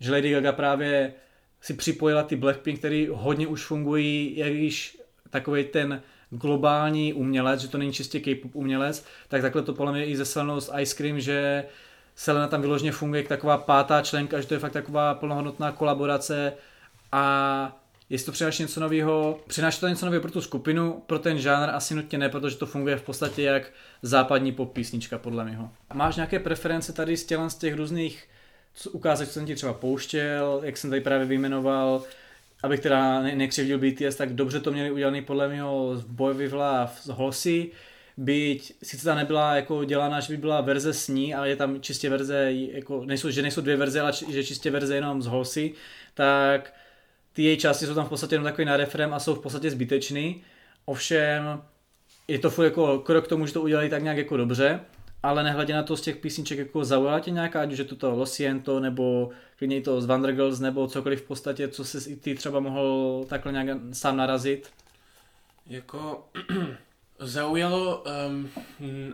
že 0.00 0.12
Lady 0.12 0.30
Gaga 0.30 0.52
právě 0.52 1.12
si 1.60 1.74
připojila 1.74 2.22
ty 2.22 2.36
Blackpink, 2.36 2.78
který 2.78 3.08
hodně 3.10 3.46
už 3.46 3.64
fungují, 3.64 4.32
jak 4.36 4.52
když 4.52 4.98
takový 5.30 5.64
ten 5.64 6.02
globální 6.30 7.12
umělec, 7.12 7.60
že 7.60 7.68
to 7.68 7.78
není 7.78 7.92
čistě 7.92 8.20
K-pop 8.20 8.56
umělec, 8.56 9.04
tak 9.28 9.42
takhle 9.42 9.62
to 9.62 9.74
podle 9.74 9.92
mě 9.92 10.06
i 10.06 10.16
ze 10.16 10.24
s 10.24 10.72
Ice 10.78 10.96
Cream, 10.96 11.20
že 11.20 11.64
Selena 12.14 12.46
tam 12.46 12.60
vyloženě 12.60 12.92
funguje 12.92 13.18
jako 13.18 13.28
taková 13.28 13.58
pátá 13.58 14.02
členka, 14.02 14.40
že 14.40 14.46
to 14.46 14.54
je 14.54 14.60
fakt 14.60 14.72
taková 14.72 15.14
plnohodnotná 15.14 15.72
kolaborace 15.72 16.52
a 17.12 17.76
jestli 18.10 18.26
to 18.26 18.32
přináší 18.32 18.62
něco 18.62 18.80
nového, 18.80 19.40
přináší 19.46 19.80
to 19.80 19.88
něco 19.88 20.06
nového 20.06 20.22
pro 20.22 20.30
tu 20.30 20.40
skupinu, 20.40 21.02
pro 21.06 21.18
ten 21.18 21.38
žánr 21.38 21.70
asi 21.74 21.94
nutně 21.94 22.18
ne, 22.18 22.28
protože 22.28 22.56
to 22.56 22.66
funguje 22.66 22.96
v 22.96 23.02
podstatě 23.02 23.42
jak 23.42 23.72
západní 24.02 24.52
pop 24.52 24.72
písnička 24.72 25.18
podle 25.18 25.50
něho. 25.50 25.70
Máš 25.94 26.16
nějaké 26.16 26.38
preference 26.38 26.92
tady 26.92 27.16
z 27.16 27.26
z 27.48 27.54
těch 27.54 27.74
různých 27.74 28.28
ukázek, 28.92 29.28
co 29.28 29.34
jsem 29.34 29.46
ti 29.46 29.54
třeba 29.54 29.72
pouštěl, 29.72 30.60
jak 30.64 30.76
jsem 30.76 30.90
tady 30.90 31.00
právě 31.00 31.26
vyjmenoval, 31.26 32.02
abych 32.62 32.80
teda 32.80 33.22
ne- 33.22 33.36
nekřivdil 33.36 33.78
BTS, 33.78 34.16
tak 34.16 34.32
dobře 34.32 34.60
to 34.60 34.72
měli 34.72 34.90
udělaný 34.90 35.22
podle 35.22 35.54
něho 35.54 35.94
v 35.94 36.06
Boy 36.06 36.34
With 36.34 36.52
Love 36.52 36.90
z 37.00 37.08
Holsey, 37.08 37.70
byť 38.16 38.74
sice 38.82 39.04
ta 39.04 39.14
nebyla 39.14 39.56
jako 39.56 39.84
dělaná, 39.84 40.20
že 40.20 40.32
by 40.32 40.36
byla 40.36 40.60
verze 40.60 40.94
s 40.94 41.08
ní, 41.08 41.34
ale 41.34 41.48
je 41.48 41.56
tam 41.56 41.80
čistě 41.80 42.10
verze, 42.10 42.52
jako 42.52 43.04
nejsou, 43.04 43.30
že 43.30 43.42
nejsou 43.42 43.60
dvě 43.60 43.76
verze, 43.76 44.00
ale 44.00 44.12
že 44.28 44.44
čistě 44.44 44.70
verze 44.70 44.94
jenom 44.94 45.22
z 45.22 45.26
Holsey, 45.26 45.74
tak 46.14 46.74
ty 47.32 47.42
její 47.42 47.56
části 47.56 47.86
jsou 47.86 47.94
tam 47.94 48.06
v 48.06 48.08
podstatě 48.08 48.34
jenom 48.34 48.44
takový 48.44 48.64
na 48.64 48.76
refrém 48.76 49.14
a 49.14 49.18
jsou 49.18 49.34
v 49.34 49.42
podstatě 49.42 49.70
zbytečný. 49.70 50.42
Ovšem 50.84 51.62
je 52.28 52.38
to 52.38 52.50
furt 52.50 52.64
jako 52.64 52.98
krok 52.98 53.24
k 53.24 53.28
tomu, 53.28 53.46
že 53.46 53.52
to 53.52 53.62
udělali 53.62 53.88
tak 53.88 54.02
nějak 54.02 54.18
jako 54.18 54.36
dobře, 54.36 54.80
ale 55.22 55.42
nehledě 55.42 55.74
na 55.74 55.82
to 55.82 55.96
z 55.96 56.00
těch 56.00 56.16
písniček 56.16 56.58
jako 56.58 56.84
zaujala 56.84 57.20
tě 57.20 57.30
nějaká, 57.30 57.60
ať 57.60 57.72
už 57.72 57.78
je 57.78 57.84
to 57.84 57.96
to 57.96 58.16
Losiento, 58.16 58.80
nebo 58.80 59.30
klidně 59.58 59.80
to 59.80 60.00
z 60.00 60.06
Wonder 60.06 60.32
Girls, 60.32 60.60
nebo 60.60 60.88
cokoliv 60.88 61.22
v 61.22 61.26
podstatě, 61.26 61.68
co 61.68 61.84
se 61.84 62.10
i 62.10 62.16
ty 62.16 62.34
třeba 62.34 62.60
mohl 62.60 63.24
takhle 63.28 63.52
nějak 63.52 63.68
sám 63.92 64.16
narazit? 64.16 64.70
Jako 65.66 66.28
zaujalo 67.18 68.04
um, 68.28 68.50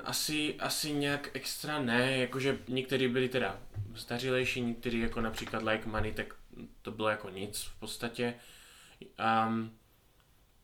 asi, 0.05 0.55
asi 0.59 0.93
nějak 0.93 1.31
extra 1.33 1.83
ne, 1.83 2.19
jakože 2.19 2.59
některý 2.69 3.09
byli 3.09 3.29
teda 3.29 3.59
stařilejší, 3.95 4.61
některý 4.61 5.01
jako 5.01 5.21
například 5.21 5.63
Like 5.63 5.89
Money, 5.89 6.13
tak 6.13 6.35
to 6.83 6.91
bylo 6.91 7.09
jako 7.09 7.31
nic 7.31 7.63
v 7.63 7.81
podstatě. 7.81 8.35
Um, 9.47 9.71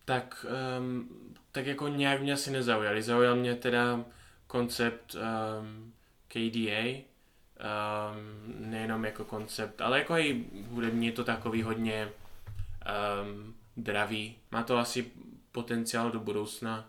tak, 0.04 0.46
um, 0.78 1.08
tak 1.52 1.66
jako 1.66 1.88
nějak 1.88 2.20
mě 2.22 2.32
asi 2.32 2.50
nezaujali. 2.50 3.02
Zaujal 3.02 3.36
mě 3.36 3.54
teda 3.54 4.04
koncept 4.50 5.14
um, 5.14 5.92
KDA, 6.28 6.82
um, 6.90 8.70
nejenom 8.70 9.04
jako 9.04 9.24
koncept, 9.24 9.80
ale 9.80 9.98
jako 9.98 10.16
i 10.16 10.44
hudební 10.68 11.06
je 11.06 11.12
to 11.12 11.24
takový 11.24 11.62
hodně 11.62 12.08
um, 12.08 13.54
dravý. 13.76 14.36
Má 14.50 14.62
to 14.62 14.78
asi 14.78 15.06
potenciál 15.52 16.10
do 16.10 16.20
budoucna, 16.20 16.88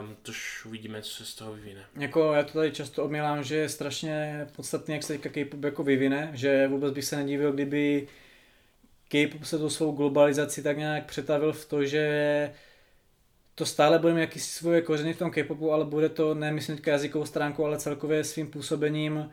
um, 0.00 0.16
tož 0.22 0.64
uvidíme, 0.64 1.02
co 1.02 1.10
se 1.10 1.24
z 1.24 1.34
toho 1.34 1.52
vyvine. 1.52 1.84
Jako 1.96 2.32
já 2.32 2.42
to 2.42 2.52
tady 2.52 2.72
často 2.72 3.04
omílám, 3.04 3.44
že 3.44 3.56
je 3.56 3.68
strašně 3.68 4.46
podstatný, 4.56 4.94
jak 4.94 5.02
se 5.02 5.12
teďka 5.12 5.28
K-pop 5.28 5.64
jako 5.64 5.82
vyvine, 5.82 6.30
že 6.34 6.68
vůbec 6.68 6.94
bych 6.94 7.04
se 7.04 7.16
nedivil, 7.16 7.52
kdyby 7.52 8.08
K-pop 9.08 9.44
se 9.44 9.58
tu 9.58 9.70
svou 9.70 9.92
globalizaci 9.92 10.62
tak 10.62 10.78
nějak 10.78 11.04
přetavil 11.06 11.52
v 11.52 11.64
to, 11.64 11.84
že 11.84 12.52
to 13.60 13.66
stále 13.66 13.98
bude 13.98 14.14
mít 14.14 14.20
jakýsi 14.20 14.50
svoje 14.50 14.82
kořeny 14.82 15.14
v 15.14 15.18
tom 15.18 15.30
K-popu, 15.30 15.72
ale 15.72 15.84
bude 15.84 16.08
to 16.08 16.34
nemyslím 16.34 16.76
teďka 16.76 16.90
jazykovou 16.90 17.26
stránkou, 17.26 17.64
ale 17.64 17.78
celkově 17.78 18.24
svým 18.24 18.46
působením 18.46 19.30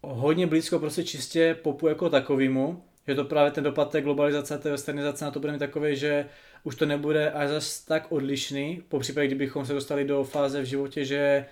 hodně 0.00 0.46
blízko 0.46 0.78
prostě 0.78 1.04
čistě 1.04 1.54
popu 1.62 1.88
jako 1.88 2.10
takovýmu, 2.10 2.84
že 3.08 3.14
to 3.14 3.24
právě 3.24 3.50
ten 3.50 3.64
dopad 3.64 3.90
té 3.90 4.00
globalizace, 4.00 4.58
té 4.58 4.70
westernizace 4.70 5.24
na 5.24 5.30
to 5.30 5.40
bude 5.40 5.52
mít 5.52 5.58
takový, 5.58 5.96
že 5.96 6.26
už 6.64 6.76
to 6.76 6.86
nebude 6.86 7.30
až 7.30 7.48
zase 7.48 7.86
tak 7.86 8.12
odlišný, 8.12 8.82
po 8.88 8.98
případě, 8.98 9.26
kdybychom 9.26 9.66
se 9.66 9.72
dostali 9.72 10.04
do 10.04 10.24
fáze 10.24 10.62
v 10.62 10.64
životě, 10.64 11.04
že 11.04 11.46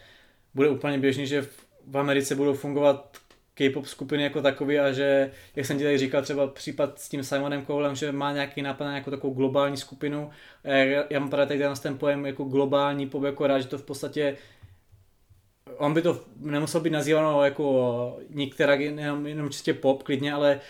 bude 0.55 0.69
úplně 0.69 0.99
běžný, 0.99 1.27
že 1.27 1.43
v 1.87 1.99
Americe 1.99 2.35
budou 2.35 2.55
fungovat 2.55 3.19
K-pop 3.61 3.87
skupiny 3.87 4.23
jako 4.23 4.43
takový 4.43 4.79
a 4.79 4.93
že, 4.93 5.31
jak 5.57 5.67
jsem 5.67 5.79
ti 5.79 5.85
tady 5.85 5.99
říkal, 5.99 6.23
třeba 6.23 6.47
případ 6.47 6.99
s 6.99 7.09
tím 7.09 7.25
Simonem 7.25 7.67
Cowlem, 7.67 7.95
že 7.95 8.13
má 8.13 8.33
nějaký 8.33 8.63
nápad 8.63 8.85
na 8.85 8.91
nějakou 8.91 9.11
takovou 9.11 9.35
globální 9.35 9.77
skupinu. 9.77 10.31
Já, 10.65 11.05
já 11.11 11.21
mám 11.21 11.31
právě 11.31 11.47
tady 11.47 11.81
ten 11.83 11.99
pojem 11.99 12.27
jako 12.27 12.45
globální 12.45 13.09
pop 13.09 13.25
jako 13.25 13.47
rád, 13.47 13.61
že 13.61 13.69
to 13.69 13.79
v 13.79 13.85
podstatě 13.85 14.37
on 15.77 15.95
by 15.95 16.03
to 16.03 16.21
nemusel 16.37 16.81
být 16.81 16.91
nazýváno 16.91 17.45
jako 17.45 18.19
některá, 18.31 18.75
jenom, 18.75 19.27
jenom 19.27 19.51
čistě 19.51 19.75
pop 19.75 20.03
klidně, 20.03 20.33
ale 20.33 20.61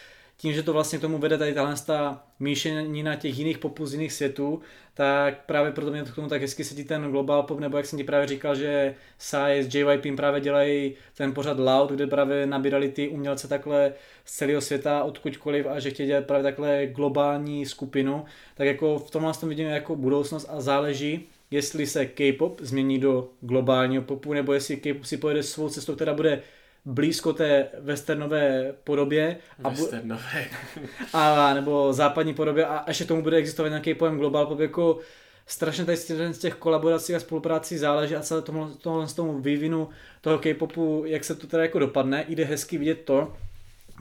tím, 0.41 0.53
že 0.53 0.63
to 0.63 0.73
vlastně 0.73 0.99
k 0.99 1.01
tomu 1.01 1.19
vede 1.19 1.39
tady 1.39 1.55
tahle 1.55 1.75
ta 1.87 2.25
míšenina 2.39 3.17
těch 3.17 3.39
jiných 3.39 3.59
popů 3.59 3.87
z 3.87 3.93
jiných 3.93 4.13
světů, 4.13 4.61
tak 4.95 5.45
právě 5.47 5.73
proto 5.73 5.91
mě 5.91 6.05
to 6.05 6.13
k 6.13 6.15
tomu 6.15 6.29
tak 6.29 6.43
hezky 6.43 6.65
sedí 6.65 6.85
ten 6.85 7.11
global 7.11 7.43
pop, 7.43 7.61
nebo 7.61 7.77
jak 7.77 7.87
jsem 7.87 7.99
ti 7.99 8.05
právě 8.05 8.27
říkal, 8.27 8.55
že 8.55 8.95
Sai 9.19 9.63
s 9.63 9.75
JYP 9.75 10.17
právě 10.17 10.41
dělají 10.41 10.95
ten 11.17 11.35
pořad 11.35 11.59
Loud, 11.59 11.91
kde 11.91 12.07
právě 12.07 12.47
nabírali 12.47 12.89
ty 12.89 13.09
umělce 13.09 13.49
takhle 13.49 13.93
z 14.25 14.37
celého 14.37 14.61
světa, 14.61 15.05
odkudkoliv 15.05 15.67
a 15.67 15.81
že 15.81 15.91
chtějí 15.91 16.07
dělat 16.07 16.25
právě 16.25 16.43
takhle 16.43 16.87
globální 16.87 17.67
skupinu, 17.67 18.25
tak 18.55 18.67
jako 18.67 18.99
v 18.99 19.11
tomhle 19.11 19.33
tom 19.35 19.49
vidím 19.49 19.67
jako 19.67 19.97
budoucnost 19.97 20.47
a 20.51 20.61
záleží, 20.61 21.27
jestli 21.51 21.87
se 21.87 22.07
K-pop 22.07 22.61
změní 22.61 22.99
do 22.99 23.29
globálního 23.41 24.03
popu, 24.03 24.33
nebo 24.33 24.53
jestli 24.53 24.77
K-pop 24.77 25.05
si 25.05 25.17
pojede 25.17 25.43
svou 25.43 25.69
cestou, 25.69 25.95
která 25.95 26.15
bude 26.15 26.43
blízko 26.85 27.33
té 27.33 27.69
westernové 27.81 28.75
podobě. 28.85 29.37
A 29.65 29.69
westernové. 29.69 30.47
a, 31.13 31.55
nebo 31.55 31.93
západní 31.93 32.35
podobě 32.35 32.67
a 32.67 32.85
ještě 32.89 33.05
tomu 33.05 33.23
bude 33.23 33.37
existovat 33.37 33.71
nějaký 33.71 33.95
pojem 33.95 34.19
global 34.19 34.47
pop, 34.47 34.61
jako 34.61 34.99
strašně 35.47 35.85
tady 35.85 35.97
z 36.33 36.39
těch 36.39 36.55
kolaborací 36.55 37.15
a 37.15 37.21
spoluprácí 37.21 37.79
záleží 37.79 38.17
a 38.17 38.21
celé 38.21 38.43
tomu, 38.43 38.69
tohle 38.81 39.09
z 39.09 39.13
tomu 39.13 39.41
vývinu 39.41 39.89
toho 40.21 40.39
K-popu, 40.39 41.03
jak 41.07 41.25
se 41.25 41.35
to 41.35 41.47
teda 41.47 41.63
jako 41.63 41.79
dopadne, 41.79 42.25
jde 42.29 42.45
hezky 42.45 42.79
vidět 42.79 43.05
to, 43.05 43.37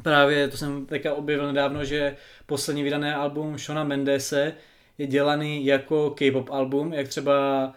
právě 0.04 0.48
to 0.48 0.58
jsem 0.58 0.86
teďka 0.86 1.14
objevil 1.14 1.48
nedávno, 1.48 1.86
že 1.86 2.16
poslední 2.46 2.84
vydané 2.84 3.16
album 3.16 3.58
Shona 3.58 3.84
Mendese 3.84 4.54
je 4.98 5.08
dělaný 5.08 5.66
jako 5.66 6.10
K-pop 6.10 6.50
album, 6.50 6.94
jak 6.94 7.08
třeba 7.08 7.74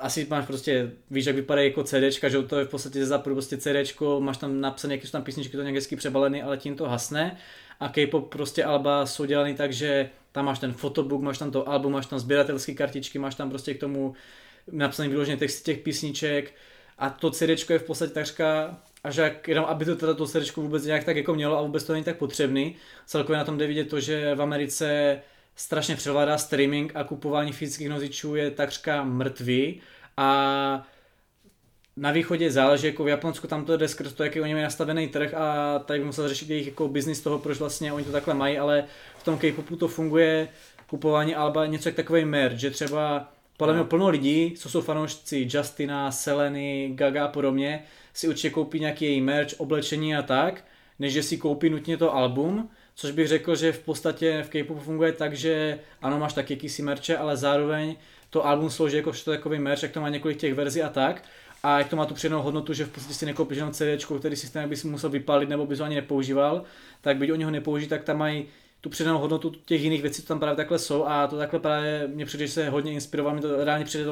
asi 0.00 0.26
máš 0.30 0.46
prostě, 0.46 0.90
víš, 1.10 1.26
jak 1.26 1.36
vypadá 1.36 1.62
jako 1.62 1.84
CDčka, 1.84 2.28
že 2.28 2.42
to 2.42 2.58
je 2.58 2.64
v 2.64 2.68
podstatě 2.68 3.06
za 3.06 3.18
prostě 3.18 3.56
CDčko, 3.56 4.20
máš 4.20 4.36
tam 4.36 4.60
napsané, 4.60 4.94
jaké 4.94 5.06
jsou 5.06 5.12
tam 5.12 5.22
písničky, 5.22 5.56
to 5.56 5.62
nějak 5.62 5.84
přebalený, 5.96 6.42
ale 6.42 6.58
tím 6.58 6.76
to 6.76 6.88
hasne. 6.88 7.36
A 7.80 7.88
K-pop 7.88 8.28
prostě 8.28 8.64
alba 8.64 9.06
jsou 9.06 9.24
dělaný 9.24 9.54
tak, 9.54 9.72
že 9.72 10.10
tam 10.32 10.44
máš 10.44 10.58
ten 10.58 10.72
fotobook, 10.72 11.22
máš 11.22 11.38
tam 11.38 11.50
to 11.50 11.68
album, 11.68 11.92
máš 11.92 12.06
tam 12.06 12.18
sběratelské 12.18 12.74
kartičky, 12.74 13.18
máš 13.18 13.34
tam 13.34 13.50
prostě 13.50 13.74
k 13.74 13.80
tomu 13.80 14.14
napsaný 14.72 15.08
vyložený 15.08 15.38
texty 15.38 15.64
těch 15.64 15.78
písniček 15.78 16.54
a 16.98 17.10
to 17.10 17.30
CDčko 17.30 17.72
je 17.72 17.78
v 17.78 17.82
podstatě 17.82 18.12
takřka 18.12 18.78
až 19.04 19.16
jak, 19.16 19.48
jenom 19.48 19.64
aby 19.64 19.84
to 19.84 19.96
teda 19.96 20.14
to 20.14 20.26
CDčko 20.26 20.60
vůbec 20.60 20.84
nějak 20.84 21.04
tak 21.04 21.16
jako 21.16 21.34
mělo 21.34 21.58
a 21.58 21.62
vůbec 21.62 21.84
to 21.84 21.92
není 21.92 22.04
tak 22.04 22.16
potřebný. 22.16 22.76
Celkově 23.06 23.38
na 23.38 23.44
tom 23.44 23.58
jde 23.58 23.66
vidět 23.66 23.88
to, 23.88 24.00
že 24.00 24.34
v 24.34 24.42
Americe 24.42 25.18
strašně 25.56 25.96
převládá 25.96 26.38
streaming 26.38 26.92
a 26.94 27.04
kupování 27.04 27.52
fyzických 27.52 27.88
nosičů 27.88 28.34
je 28.34 28.50
takřka 28.50 29.04
mrtvý. 29.04 29.80
A 30.16 30.86
na 31.96 32.10
východě 32.10 32.50
záleží, 32.50 32.86
jako 32.86 33.04
v 33.04 33.08
Japonsku 33.08 33.46
tam 33.46 33.64
to 33.64 33.76
jde 33.76 33.88
skrz 33.88 34.12
to, 34.12 34.24
jaký 34.24 34.40
oni 34.40 34.52
mají 34.52 34.64
nastavený 34.64 35.08
trh 35.08 35.34
a 35.34 35.78
tady 35.78 35.98
by 35.98 36.06
musel 36.06 36.28
řešit 36.28 36.50
jejich 36.50 36.66
jako 36.66 36.88
biznis 36.88 37.20
toho, 37.20 37.38
proč 37.38 37.58
vlastně 37.58 37.92
oni 37.92 38.04
to 38.04 38.12
takhle 38.12 38.34
mají, 38.34 38.58
ale 38.58 38.84
v 39.18 39.24
tom 39.24 39.38
K-popu 39.38 39.76
to 39.76 39.88
funguje 39.88 40.48
kupování 40.86 41.34
alba 41.34 41.66
něco 41.66 41.88
jak 41.88 41.96
takový 41.96 42.24
merch, 42.24 42.56
že 42.56 42.70
třeba 42.70 43.32
podle 43.56 43.74
mě 43.74 43.84
plno 43.84 44.08
lidí, 44.08 44.54
co 44.56 44.70
jsou 44.70 44.80
fanoušci 44.80 45.48
Justina, 45.50 46.10
Seleny, 46.10 46.92
Gaga 46.94 47.24
a 47.24 47.28
podobně, 47.28 47.84
si 48.14 48.28
určitě 48.28 48.50
koupí 48.50 48.80
nějaký 48.80 49.04
její 49.04 49.20
merch, 49.20 49.48
oblečení 49.58 50.16
a 50.16 50.22
tak, 50.22 50.64
než 50.98 51.12
že 51.12 51.22
si 51.22 51.36
koupí 51.36 51.70
nutně 51.70 51.96
to 51.96 52.14
album, 52.14 52.70
což 53.02 53.10
bych 53.10 53.28
řekl, 53.28 53.56
že 53.56 53.72
v 53.72 53.78
podstatě 53.78 54.42
v 54.42 54.48
K-popu 54.48 54.80
funguje 54.80 55.12
tak, 55.12 55.36
že 55.36 55.78
ano, 56.02 56.18
máš 56.18 56.32
taky 56.32 56.54
jakýsi 56.54 56.82
merče, 56.82 57.16
ale 57.16 57.36
zároveň 57.36 57.96
to 58.30 58.46
album 58.46 58.70
slouží 58.70 58.96
jako 58.96 59.12
takový 59.24 59.58
merch, 59.58 59.82
jak 59.82 59.92
to 59.92 60.00
má 60.00 60.08
několik 60.08 60.38
těch 60.38 60.54
verzí 60.54 60.82
a 60.82 60.88
tak. 60.88 61.24
A 61.62 61.78
jak 61.78 61.88
to 61.88 61.96
má 61.96 62.06
tu 62.06 62.14
přidanou 62.14 62.42
hodnotu, 62.42 62.72
že 62.72 62.84
v 62.84 62.88
podstatě 62.88 63.14
si 63.14 63.26
nekoupíš 63.26 63.56
jenom 63.56 63.72
CD, 63.72 64.04
který 64.18 64.36
systém 64.36 64.68
by 64.68 64.76
si 64.76 64.86
musel 64.86 65.10
vypalit 65.10 65.48
nebo 65.48 65.66
bys 65.66 65.78
ho 65.78 65.84
ani 65.84 65.94
nepoužíval, 65.94 66.62
tak 67.00 67.16
byť 67.16 67.32
oni 67.32 67.44
ho 67.44 67.50
nepoužijí, 67.50 67.88
tak 67.88 68.04
tam 68.04 68.18
mají 68.18 68.46
tu 68.80 68.88
přidanou 68.88 69.18
hodnotu 69.18 69.50
těch 69.50 69.82
jiných 69.82 70.02
věcí, 70.02 70.22
co 70.22 70.28
tam 70.28 70.38
právě 70.38 70.56
takhle 70.56 70.78
jsou 70.78 71.04
a 71.04 71.26
to 71.26 71.36
takhle 71.36 71.60
právě 71.60 72.08
mě 72.08 72.26
přijde, 72.26 72.46
že 72.46 72.52
se 72.52 72.70
hodně 72.70 72.92
inspiroval, 72.92 73.34
mi 73.34 73.40
to 73.40 73.64
reálně 73.64 73.84
přijde 73.84 74.04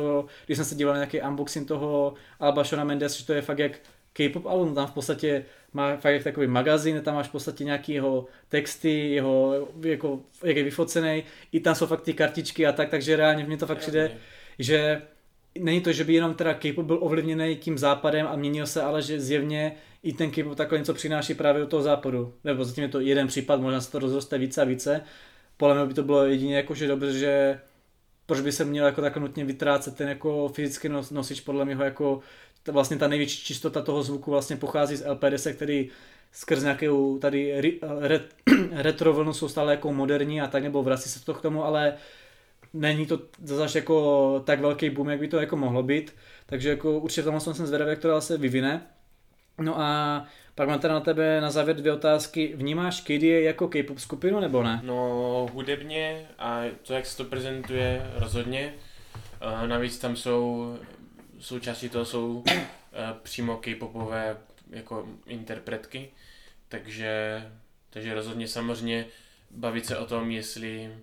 když 0.47 0.59
jsem 0.59 0.65
se 0.65 0.75
díval 0.75 0.95
na 0.95 0.99
nějaký 0.99 1.21
unboxing 1.21 1.69
toho 1.69 2.15
Alba 2.41 2.65
Shona 2.65 2.85
Mendes, 2.85 3.19
že 3.19 3.27
to 3.27 3.33
je 3.33 3.43
fakt 3.43 3.59
jak 3.59 3.73
K-pop 4.13 4.47
album, 4.47 4.75
tam 4.75 4.87
v 4.87 4.93
podstatě 4.93 5.45
má 5.73 5.97
fakt 5.97 6.13
jak 6.13 6.25
takový 6.25 6.47
magazín, 6.47 7.01
tam 7.01 7.15
máš 7.15 7.29
v 7.29 7.33
podstatě 7.33 7.65
nějaký 7.65 7.93
jeho 7.93 8.27
texty, 8.49 9.11
jeho, 9.11 9.69
jako, 9.83 10.21
jak 10.45 10.57
je 10.57 10.65
vyfocený, 10.65 11.25
i 11.53 11.61
tam 11.61 11.75
jsou 11.75 11.87
fakt 11.87 12.03
ty 12.03 12.15
kartičky 12.15 12.67
a 12.67 12.73
tak, 12.73 12.89
takže 12.89 13.17
reálně 13.17 13.45
mě 13.45 13.57
to 13.57 13.67
fakt 13.67 13.79
přijde, 13.79 14.13
že 14.59 15.03
není 15.59 15.81
to, 15.81 15.93
že 15.93 16.05
by 16.05 16.15
jenom 16.15 16.35
teda 16.35 16.55
K-pop 16.55 16.87
byl 16.87 16.99
ovlivněný 17.01 17.57
tím 17.57 17.79
západem 17.79 18.27
a 18.27 18.37
měnil 18.37 18.67
se, 18.67 18.83
ale 18.83 19.03
že 19.03 19.21
zjevně 19.21 19.73
i 20.03 20.13
ten 20.13 20.31
K-pop 20.31 20.57
takhle 20.57 20.79
něco 20.79 20.95
přináší 20.95 21.35
právě 21.35 21.63
od 21.63 21.71
toho 21.71 21.83
západu. 21.83 22.35
Nebo 22.45 22.65
zatím 22.65 22.83
je 22.85 22.89
to 22.89 23.01
jeden 23.01 23.27
případ, 23.27 23.61
možná 23.61 23.81
se 23.81 23.93
to 23.93 23.99
rozroste 23.99 24.39
více 24.39 24.63
a 24.63 24.65
více. 24.65 25.01
Podle 25.57 25.75
mě 25.75 25.87
by 25.87 25.95
to 25.95 26.03
bylo 26.03 26.25
jedině 26.25 26.57
jako, 26.57 26.75
že 26.75 26.89
dobře, 26.89 27.13
že 27.13 27.61
proč 28.27 28.41
by 28.41 28.53
se 28.53 28.65
měl 28.65 28.87
jako 28.87 29.01
takhle 29.01 29.23
nutně 29.23 29.45
vytrácet 29.45 29.97
ten 29.97 30.09
jako 30.09 30.49
fyzický 30.49 30.89
nosič 31.11 31.41
podle 31.41 31.65
mě 31.65 31.77
jako 31.85 32.21
vlastně 32.69 32.97
ta 32.97 33.09
největší 33.09 33.45
čistota 33.45 33.83
toho 33.83 34.03
zvuku 34.03 34.31
vlastně 34.31 34.57
pochází 34.57 34.97
z 34.97 35.07
LP10, 35.07 35.55
který 35.55 35.91
skrz 36.33 36.63
nějakou 36.63 37.19
tady 37.19 37.61
ret, 38.01 38.35
retro 38.73 39.13
vlnu 39.13 39.33
jsou 39.33 39.49
stále 39.49 39.73
jako 39.73 39.93
moderní 39.93 40.41
a 40.41 40.47
tak, 40.47 40.63
nebo 40.63 40.83
vrací 40.83 41.09
se 41.09 41.25
to 41.25 41.35
k 41.35 41.43
tomu, 41.43 41.65
ale 41.65 41.95
není 42.73 43.07
to 43.07 43.21
zase 43.43 43.79
jako 43.79 44.43
tak 44.47 44.61
velký 44.61 44.91
boom, 44.91 45.09
jak 45.09 45.21
by 45.21 45.29
to 45.29 45.41
jako 45.41 45.57
mohlo 45.57 45.83
být. 45.83 46.15
Takže 46.47 46.69
jako 46.69 46.99
určitě 46.99 47.23
tam 47.23 47.41
jsem 47.41 47.67
zvědavý, 47.67 47.91
jak 47.91 47.99
to 47.99 48.21
se 48.21 48.39
vyvine. 48.39 48.83
No 49.61 49.81
a 49.81 50.25
pak 50.55 50.69
mám 50.69 50.79
teda 50.79 50.95
na 50.95 51.01
tebe 51.01 51.41
na 51.41 51.51
závěr 51.51 51.77
dvě 51.77 51.93
otázky. 51.93 52.53
Vnímáš 52.57 53.01
KDA 53.01 53.41
jako 53.41 53.69
K-pop 53.69 53.99
skupinu 53.99 54.41
nebo 54.41 54.63
ne? 54.63 54.81
No 54.85 55.49
hudebně 55.53 56.27
a 56.39 56.63
to, 56.83 56.95
jak 56.95 57.07
se 57.07 57.17
to 57.17 57.25
prezentuje, 57.25 58.11
rozhodně. 58.15 58.75
Uh, 59.61 59.69
navíc 59.69 59.99
tam 59.99 60.17
jsou, 60.17 60.77
součástí 61.41 61.89
toho 61.89 62.05
jsou 62.05 62.37
uh, 62.37 62.45
přímo 63.23 63.57
K-popové 63.57 64.37
jako 64.71 65.09
interpretky, 65.27 66.11
takže, 66.69 67.43
takže 67.91 68.15
rozhodně 68.15 68.49
samozřejmě 68.49 69.07
bavit 69.51 69.87
se 69.87 69.99
o 69.99 70.07
tom, 70.07 70.31
jestli, 70.31 70.97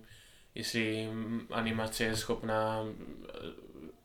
jestli 0.54 1.08
animace 1.50 2.04
je 2.04 2.16
schopná 2.16 2.84
eh, 2.84 3.32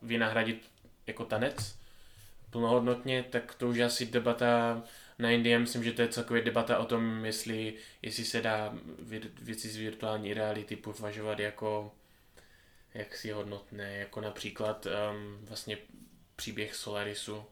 vynahradit 0.02 0.72
jako 1.08 1.26
tanec 1.26 1.80
plnohodnotně, 2.50 3.24
tak 3.24 3.56
to 3.56 3.68
už 3.68 3.80
asi 3.80 4.06
debata 4.06 4.84
na 5.20 5.30
Indii. 5.30 5.58
Myslím, 5.58 5.84
že 5.84 5.94
to 5.94 6.02
je 6.02 6.08
celkově 6.08 6.44
debata 6.44 6.78
o 6.78 6.86
tom, 6.86 7.26
jestli, 7.26 7.74
jestli 8.02 8.26
se 8.26 8.42
dá 8.42 8.74
věci 9.42 9.70
z 9.70 9.78
virtuální 9.78 10.34
reality 10.34 10.76
považovat 10.76 11.40
jako 11.40 11.92
jaksi 12.94 13.32
hodnotné, 13.32 13.98
jako 13.98 14.22
například 14.22 14.86
um, 14.86 15.46
vlastně 15.46 15.78
příběh 16.36 16.76
Solarisu 16.76 17.44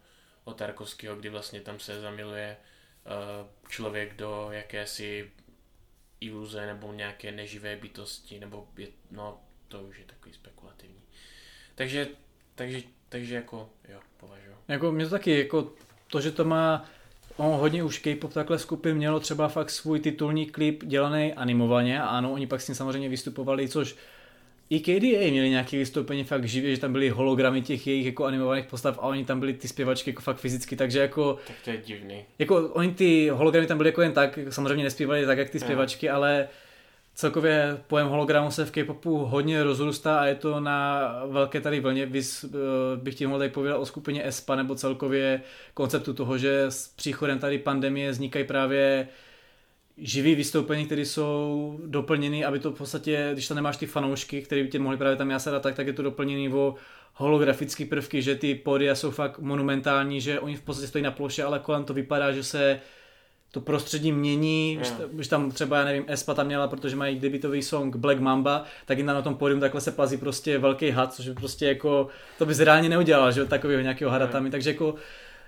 od 0.44 0.58
Tarkovského, 0.58 1.16
kdy 1.16 1.30
vlastně 1.30 1.62
tam 1.62 1.80
se 1.80 2.02
zamiluje 2.02 2.58
uh, 3.06 3.70
člověk 3.70 4.16
do 4.16 4.48
jakési 4.52 5.32
iluze 6.22 6.66
nebo 6.66 6.94
nějaké 6.94 7.32
neživé 7.32 7.76
bytosti, 7.76 8.40
nebo 8.40 8.68
je, 8.78 8.88
no 9.12 9.42
to 9.68 9.84
už 9.84 10.00
je 10.00 10.06
takový 10.06 10.34
spekulativní. 10.34 11.02
Takže, 11.76 12.08
takže, 12.56 12.82
takže 13.10 13.36
jako 13.36 13.70
jo, 13.90 14.00
považuji. 14.18 14.56
Jako 14.68 14.92
mě 14.92 15.06
to 15.06 15.12
taky, 15.12 15.40
jako 15.40 15.74
to, 16.08 16.22
že 16.22 16.32
to 16.32 16.46
má 16.46 16.90
on 17.38 17.60
hodně 17.60 17.84
už 17.84 18.00
K-pop 18.00 18.34
takhle 18.34 18.60
skupin 18.60 18.98
mělo 18.98 19.20
třeba 19.20 19.48
fakt 19.48 19.70
svůj 19.70 20.00
titulní 20.00 20.46
klip 20.46 20.84
dělaný 20.86 21.34
animovaně 21.34 22.02
a 22.02 22.06
ano, 22.06 22.34
oni 22.34 22.48
pak 22.48 22.62
s 22.62 22.66
tím 22.66 22.76
samozřejmě 22.76 23.10
vystupovali, 23.10 23.70
což 23.70 23.96
i 24.72 24.80
KDA 24.80 25.32
měli 25.32 25.50
nějaké 25.50 25.78
vystoupení 25.78 26.24
fakt 26.24 26.46
živě, 26.46 26.76
že 26.76 26.82
tam 26.82 26.92
byly 26.92 27.10
hologramy 27.10 27.62
těch 27.62 27.88
jejich 27.88 28.06
jako 28.06 28.26
animovaných 28.26 28.66
postav 28.66 29.00
a 29.00 29.02
oni 29.02 29.26
tam 29.26 29.40
byli 29.40 29.54
ty 29.54 29.68
zpěvačky 29.68 30.10
jako 30.10 30.22
fakt 30.22 30.38
fyzicky, 30.38 30.76
takže 30.76 31.00
jako... 31.00 31.38
Tak 31.48 31.56
to 31.64 31.70
je 31.70 31.78
divný. 31.78 32.26
Jako 32.40 32.70
oni 32.70 32.92
ty 32.92 33.30
hologramy 33.30 33.68
tam 33.68 33.78
byly 33.78 33.90
jako 33.90 34.02
jen 34.02 34.12
tak, 34.12 34.40
samozřejmě 34.50 34.84
nespívali 34.84 35.26
tak, 35.26 35.38
jak 35.38 35.50
ty 35.50 35.60
zpěvačky, 35.60 36.08
no. 36.08 36.16
ale 36.16 36.48
celkově 37.16 37.82
pojem 37.88 38.08
hologramu 38.08 38.52
se 38.52 38.66
v 38.66 38.72
K-popu 38.72 39.18
hodně 39.18 39.64
rozrůstá 39.64 40.20
a 40.20 40.26
je 40.26 40.36
to 40.36 40.60
na 40.60 41.12
velké 41.28 41.62
tady 41.62 41.80
vlně. 41.80 42.06
Vys, 42.06 42.44
eh, 42.44 42.48
bych 42.96 43.16
ti 43.16 43.28
mohl 43.28 43.40
tady 43.40 43.50
povědět 43.50 43.78
o 43.78 43.86
skupině 43.86 44.28
ESPA 44.28 44.56
nebo 44.56 44.76
celkově 44.76 45.42
konceptu 45.74 46.14
toho, 46.14 46.38
že 46.38 46.66
s 46.66 46.88
příchodem 46.88 47.40
tady 47.40 47.58
pandemie 47.60 48.12
vznikají 48.12 48.46
právě 48.46 49.08
živý 50.02 50.36
vystoupení, 50.36 50.86
které 50.86 51.02
jsou 51.02 51.80
doplněny, 51.86 52.46
aby 52.46 52.60
to 52.60 52.72
v 52.72 52.78
podstatě, 52.78 53.30
když 53.34 53.48
tam 53.48 53.56
nemáš 53.56 53.78
ty 53.78 53.86
fanoušky, 53.86 54.42
které 54.42 54.64
by 54.64 54.70
tě 54.70 54.80
mohli 54.80 54.98
právě 54.98 55.16
tam 55.16 55.32
jáset, 55.32 55.62
tak, 55.62 55.76
tak 55.76 55.88
je 55.88 55.94
to 55.94 56.04
doplněný 56.04 56.54
o 56.54 56.76
holografické 57.14 57.86
prvky, 57.86 58.22
že 58.22 58.36
ty 58.36 58.56
pódia 58.56 58.96
jsou 58.96 59.12
fakt 59.12 59.40
monumentální, 59.40 60.22
že 60.22 60.40
oni 60.40 60.56
v 60.56 60.62
podstatě 60.62 60.88
stojí 60.88 61.04
na 61.04 61.12
ploše, 61.12 61.44
ale 61.44 61.60
kolem 61.60 61.84
to 61.84 61.94
vypadá, 61.94 62.32
že 62.32 62.44
se 62.44 62.80
to 63.52 63.62
prostředí 63.62 64.12
mění, 64.12 64.80
už 65.12 65.28
tam 65.28 65.52
třeba, 65.52 65.78
já 65.78 65.86
nevím, 65.86 66.04
Espa 66.08 66.34
tam 66.34 66.46
měla, 66.46 66.68
protože 66.68 66.96
mají 66.96 67.20
debitový 67.20 67.62
song 67.62 67.96
Black 67.96 68.20
Mamba, 68.20 68.64
tak 68.86 68.98
jim 68.98 69.08
tam 69.08 69.16
na 69.16 69.22
tom 69.22 69.36
pódium 69.36 69.60
takhle 69.60 69.82
se 69.82 69.92
plazí 69.92 70.18
prostě 70.18 70.58
velký 70.58 70.90
had, 70.90 71.14
což 71.14 71.28
by 71.28 71.34
prostě 71.34 71.66
jako, 71.66 72.08
to 72.38 72.46
bys 72.46 72.60
reálně 72.60 72.90
neudělal, 72.90 73.32
že 73.32 73.46
takového 73.46 73.82
nějakého 73.82 74.12
hada 74.12 74.28
tam, 74.28 74.52
takže 74.52 74.70
jako 74.70 74.96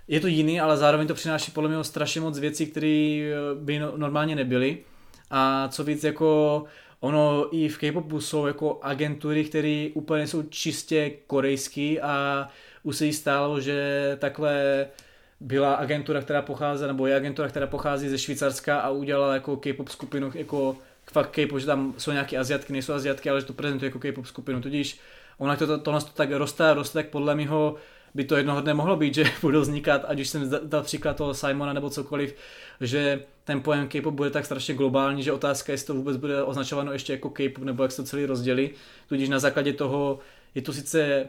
je 0.08 0.20
to 0.20 0.28
jiný, 0.28 0.60
ale 0.60 0.78
zároveň 0.78 1.08
to 1.08 1.14
přináší 1.14 1.52
podle 1.52 1.70
mě 1.70 1.84
strašně 1.84 2.22
moc 2.22 2.40
věcí, 2.40 2.66
které 2.66 3.32
eh, 3.32 3.36
by 3.56 3.80
no, 3.80 3.98
normálně 3.98 4.36
nebyly. 4.36 4.78
A 5.30 5.68
co 5.68 5.84
víc, 5.84 6.04
jako 6.04 6.64
ono 7.00 7.48
i 7.52 7.70
v 7.70 7.78
K-popu 7.78 8.22
jsou 8.22 8.46
jako 8.46 8.80
agentury, 8.82 9.44
které 9.44 9.90
úplně 9.94 10.28
jsou 10.28 10.44
čistě 10.44 11.12
korejský 11.28 12.00
a 12.02 12.48
už 12.84 12.98
se 12.98 13.06
jí 13.06 13.14
stálo, 13.14 13.62
že 13.62 14.18
takhle 14.20 14.86
byla 15.40 15.74
agentura, 15.74 16.22
která 16.22 16.42
pochází, 16.42 16.88
nebo 16.88 17.08
je 17.08 17.16
agentura, 17.16 17.48
která 17.48 17.68
pochází 17.68 18.10
ze 18.10 18.18
Švýcarska 18.18 18.80
a 18.80 18.90
udělala 18.90 19.34
jako 19.34 19.58
K-pop 19.58 19.88
skupinu, 19.90 20.32
jako 20.36 20.78
fakt 21.12 21.30
K-pop, 21.32 21.60
že 21.60 21.66
tam 21.66 21.94
jsou 21.98 22.12
nějaké 22.12 22.38
Aziatky, 22.38 22.74
nejsou 22.74 22.94
Aziatky, 22.94 23.30
ale 23.30 23.42
že 23.42 23.48
to 23.48 23.54
prezentuje 23.54 23.88
jako 23.88 24.00
K-pop 24.00 24.26
skupinu, 24.26 24.62
tudíž 24.62 25.00
ona 25.38 25.56
to, 25.56 25.68
to, 25.68 25.78
to, 25.78 26.00
to 26.00 26.12
tak 26.14 26.32
roste 26.32 26.74
roste, 26.74 26.94
tak 26.94 27.10
podle 27.10 27.36
mého 27.36 27.76
by 28.14 28.24
to 28.24 28.36
jednoho 28.36 28.62
dne 28.62 28.74
mohlo 28.74 28.96
být, 28.96 29.16
že 29.16 29.26
budou 29.42 29.62
vznikat, 29.62 30.06
ať 30.08 30.20
už 30.20 30.30
jsem 30.30 30.52
dal 30.64 30.84
příklad 30.84 31.18
toho 31.18 31.34
Simona 31.34 31.74
nebo 31.74 31.90
cokoliv, 31.90 32.36
že 32.82 33.24
ten 33.44 33.62
pojem 33.62 33.88
K-pop 33.88 34.14
bude 34.14 34.30
tak 34.30 34.46
strašně 34.46 34.74
globální, 34.74 35.24
že 35.24 35.32
otázka 35.32 35.72
je, 35.72 35.74
jestli 35.74 35.88
to 35.88 35.94
vůbec 35.94 36.18
bude 36.18 36.44
označováno 36.44 36.94
ještě 36.94 37.14
jako 37.14 37.30
K-pop 37.30 37.64
nebo 37.64 37.84
jak 37.84 37.92
se 37.92 38.02
to 38.02 38.08
celý 38.08 38.26
rozdělí. 38.26 38.70
Tudíž 39.10 39.30
na 39.30 39.40
základě 39.40 39.74
toho 39.74 40.20
je 40.56 40.62
to 40.62 40.74
sice 40.74 41.28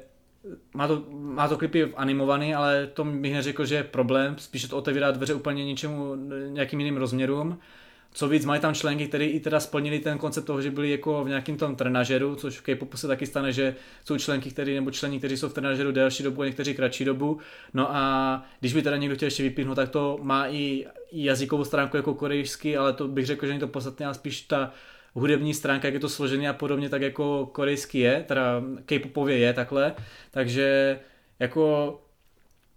má 0.75 0.88
to, 0.88 1.05
má 1.11 1.49
to 1.49 1.59
klipy 1.59 1.92
animovaný, 1.97 2.55
ale 2.55 2.87
to 2.87 3.05
bych 3.05 3.33
neřekl, 3.33 3.64
že 3.64 3.75
je 3.75 3.85
problém, 3.85 4.37
spíše 4.38 4.68
to 4.68 4.77
otevírá 4.77 5.11
dveře 5.11 5.35
úplně 5.35 5.64
něčemu, 5.64 6.16
nějakým 6.49 6.81
jiným 6.81 6.97
rozměrům. 6.97 7.59
Co 8.16 8.29
víc, 8.29 8.44
mají 8.44 8.61
tam 8.61 8.74
členky, 8.74 9.09
které 9.09 9.24
i 9.24 9.40
teda 9.40 9.61
splnili 9.61 9.98
ten 9.98 10.18
koncept 10.18 10.44
toho, 10.44 10.62
že 10.62 10.70
byli 10.70 10.90
jako 10.90 11.24
v 11.24 11.29
nějakém 11.29 11.57
tom 11.57 11.77
trenažeru, 11.77 12.37
což 12.37 12.59
v 12.59 12.62
K-popu 12.62 12.96
se 12.96 13.09
taky 13.09 13.27
stane, 13.27 13.53
že 13.53 13.77
jsou 14.05 14.18
členky, 14.18 14.50
který, 14.50 14.74
nebo 14.74 14.90
členi, 14.90 15.18
kteří 15.18 15.37
jsou 15.37 15.48
v 15.48 15.55
trenažeru 15.55 15.92
delší 15.92 16.22
dobu 16.22 16.42
a 16.42 16.46
někteří 16.46 16.74
kratší 16.74 17.05
dobu. 17.05 17.38
No 17.74 17.96
a 17.96 18.46
když 18.61 18.74
by 18.74 18.83
teda 18.83 18.96
někdo 18.96 19.16
chtěl 19.16 19.27
ještě 19.27 19.42
vypíchnout, 19.42 19.77
tak 19.77 19.88
to 19.88 20.18
má 20.22 20.48
i, 20.48 20.87
jazykovou 21.12 21.64
stránku 21.64 21.96
jako 21.96 22.14
korejský, 22.14 22.77
ale 22.77 22.92
to 22.92 23.09
bych 23.09 23.27
řekl, 23.27 23.46
že 23.46 23.50
není 23.50 23.61
to 23.61 23.68
podstatné, 23.68 24.07
ale 24.07 24.14
spíš 24.14 24.40
ta 24.40 24.72
hudební 25.14 25.55
stránka, 25.55 25.88
jak 25.88 25.94
je 25.94 26.00
to 26.00 26.09
složený 26.09 26.48
a 26.48 26.53
podobně, 26.53 26.88
tak 26.88 27.03
jako 27.03 27.46
korejský 27.53 27.98
je, 27.98 28.24
teda 28.29 28.62
K-popově 28.87 29.38
je 29.38 29.53
takhle, 29.53 29.94
takže 30.31 30.98
jako 31.38 32.00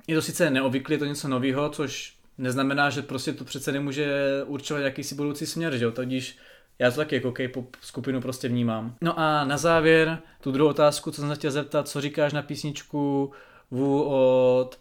je 0.08 0.15
to 0.15 0.21
sice 0.21 0.50
neobvyklé, 0.50 0.95
je 0.95 1.00
to 1.00 1.06
něco 1.06 1.28
nového, 1.28 1.69
což 1.69 2.16
neznamená, 2.38 2.89
že 2.89 3.02
prostě 3.02 3.34
to 3.34 3.43
přece 3.43 3.71
nemůže 3.71 4.23
určovat 4.45 4.80
jakýsi 4.80 5.15
budoucí 5.15 5.45
směr, 5.45 5.78
že 5.78 5.86
jo, 5.86 5.91
tudíž 5.91 6.38
já 6.80 6.91
to 6.91 6.97
taky 6.97 7.15
jako 7.15 7.32
K-pop 7.32 7.76
skupinu 7.82 8.21
prostě 8.21 8.47
vnímám. 8.47 8.95
No 9.02 9.19
a 9.19 9.45
na 9.45 9.58
závěr 9.58 10.19
tu 10.41 10.52
druhou 10.52 10.69
otázku, 10.69 11.12
co 11.12 11.21
jsem 11.21 11.30
se 11.30 11.36
chtěl 11.36 11.52
zeptat, 11.52 11.88
co 11.88 12.02
říkáš 12.02 12.34
na 12.34 12.41
písničku 12.41 13.32
Wu 13.71 14.04
od 14.04 14.80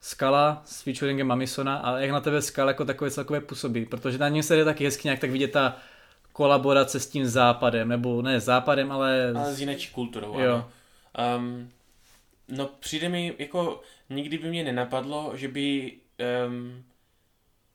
Skala 0.00 0.62
s 0.64 0.82
featuringem 0.82 1.26
Mamisona 1.26 1.76
a 1.76 1.98
jak 1.98 2.10
na 2.10 2.20
tebe 2.20 2.42
Skala 2.42 2.70
jako 2.70 2.84
takové 2.84 3.10
celkové 3.10 3.40
působí, 3.40 3.86
protože 3.86 4.18
na 4.18 4.28
něm 4.28 4.42
se 4.42 4.56
jde 4.56 4.64
taky 4.64 4.84
hezky 4.84 5.08
nějak 5.08 5.20
tak 5.20 5.30
vidět 5.30 5.52
ta 5.52 5.76
kolaborace 6.32 7.00
s 7.00 7.06
tím 7.06 7.26
západem, 7.26 7.88
nebo 7.88 8.22
ne 8.22 8.40
západem, 8.40 8.92
ale... 8.92 9.32
Ale 9.36 9.54
s 9.54 9.60
jinou 9.60 9.74
kulturou, 9.92 10.40
jo. 10.40 10.64
ano. 11.14 11.36
Um, 11.38 11.70
no 12.48 12.70
přijde 12.80 13.08
mi, 13.08 13.34
jako 13.38 13.80
nikdy 14.10 14.38
by 14.38 14.48
mě 14.48 14.64
nenapadlo, 14.64 15.32
že 15.34 15.48
by, 15.48 15.92
um, 16.46 16.84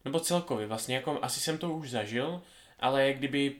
nebo 0.06 0.20
celkově 0.20 0.68
vlastně, 0.68 0.96
jako 0.96 1.20
asi 1.22 1.40
jsem 1.40 1.58
to 1.58 1.74
už 1.74 1.90
zažil, 1.90 2.42
ale 2.80 3.14
kdyby 3.14 3.56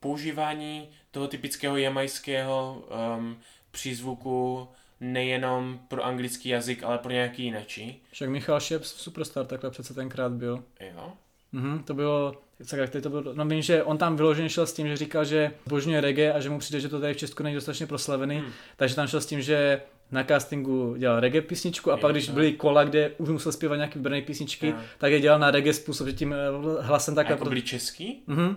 používání 0.00 0.88
toho 1.10 1.28
typického 1.28 1.76
jamajského 1.76 2.84
um, 3.16 3.38
přízvuku 3.70 4.68
nejenom 5.00 5.80
pro 5.88 6.04
anglický 6.04 6.48
jazyk, 6.48 6.82
ale 6.82 6.98
pro 6.98 7.12
nějaký 7.12 7.44
jinačí. 7.44 8.02
Však 8.12 8.28
Michal 8.28 8.60
Šep 8.60 8.84
Superstar 8.84 9.46
takhle 9.46 9.70
přece 9.70 9.94
tenkrát 9.94 10.32
byl. 10.32 10.64
Jo. 10.80 11.12
Mhm, 11.52 11.82
to 11.82 11.94
bylo, 11.94 12.42
jak 12.76 12.90
to 12.90 13.10
bylo, 13.10 13.34
no 13.34 13.44
vím, 13.44 13.62
že 13.62 13.82
on 13.82 13.98
tam 13.98 14.16
vyloženě 14.16 14.48
šel 14.48 14.66
s 14.66 14.72
tím, 14.72 14.86
že 14.86 14.96
říkal, 14.96 15.24
že 15.24 15.52
božňuje 15.66 16.00
reggae 16.00 16.32
a 16.32 16.40
že 16.40 16.50
mu 16.50 16.58
přijde, 16.58 16.80
že 16.80 16.88
to 16.88 17.00
tady 17.00 17.14
v 17.14 17.16
Česku 17.16 17.42
není 17.42 17.54
dostatečně 17.54 17.86
proslavený, 17.86 18.36
hmm. 18.36 18.52
takže 18.76 18.94
tam 18.94 19.06
šel 19.06 19.20
s 19.20 19.26
tím, 19.26 19.42
že 19.42 19.82
na 20.10 20.24
castingu 20.24 20.96
dělal 20.96 21.20
reggae 21.20 21.42
písničku 21.42 21.92
a 21.92 21.96
je, 21.96 22.00
pak 22.00 22.12
když 22.12 22.30
byly 22.30 22.52
kola, 22.52 22.84
kde 22.84 23.10
už 23.18 23.28
musel 23.28 23.52
zpívat 23.52 23.76
nějaký 23.76 23.98
brné 23.98 24.22
písničky, 24.22 24.72
no. 24.72 24.82
tak 24.98 25.12
je 25.12 25.20
dělal 25.20 25.38
na 25.38 25.50
reggae 25.50 25.72
způsob, 25.74 26.06
že 26.06 26.12
tím 26.12 26.32
eh, 26.32 26.36
hlasem 26.80 27.14
takhle. 27.14 27.34
A 27.34 27.36
jako 27.36 27.48
byli 27.48 27.62
český? 27.62 28.22
Mhm. 28.26 28.56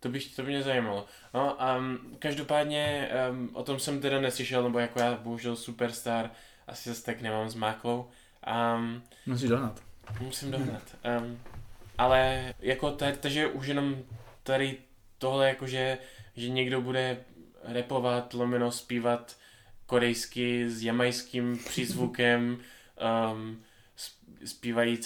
To 0.00 0.08
by, 0.08 0.20
to 0.20 0.42
by 0.42 0.48
mě 0.48 0.62
zajímalo. 0.62 1.06
No, 1.34 1.56
um, 1.78 1.98
každopádně 2.18 3.10
um, 3.30 3.50
o 3.52 3.62
tom 3.62 3.78
jsem 3.78 4.00
teda 4.00 4.20
neslyšel, 4.20 4.62
nebo 4.62 4.78
jako 4.78 5.00
já 5.00 5.14
bohužel 5.14 5.56
Superstar 5.56 6.30
asi 6.66 6.88
zase 6.88 7.04
tak 7.04 7.20
nemám 7.20 7.50
s 7.50 7.54
máklou. 7.54 8.08
Um, 8.76 9.02
Musíš 9.26 9.48
dohnat. 9.48 9.82
Musím 10.20 10.50
dohnat. 10.50 10.82
Um, 11.20 11.38
ale 11.98 12.54
jako 12.60 12.90
to, 12.90 13.04
takže 13.20 13.46
už 13.46 13.66
jenom 13.66 13.96
tady 14.42 14.78
tohle 15.18 15.48
jakože, 15.48 15.98
že 16.36 16.48
někdo 16.48 16.80
bude 16.80 17.16
repovat, 17.64 18.34
lomeno 18.34 18.72
zpívat 18.72 19.36
korejsky 19.90 20.70
s 20.70 20.82
jamajským 20.82 21.58
přízvukem, 21.58 22.58
um, 23.32 23.62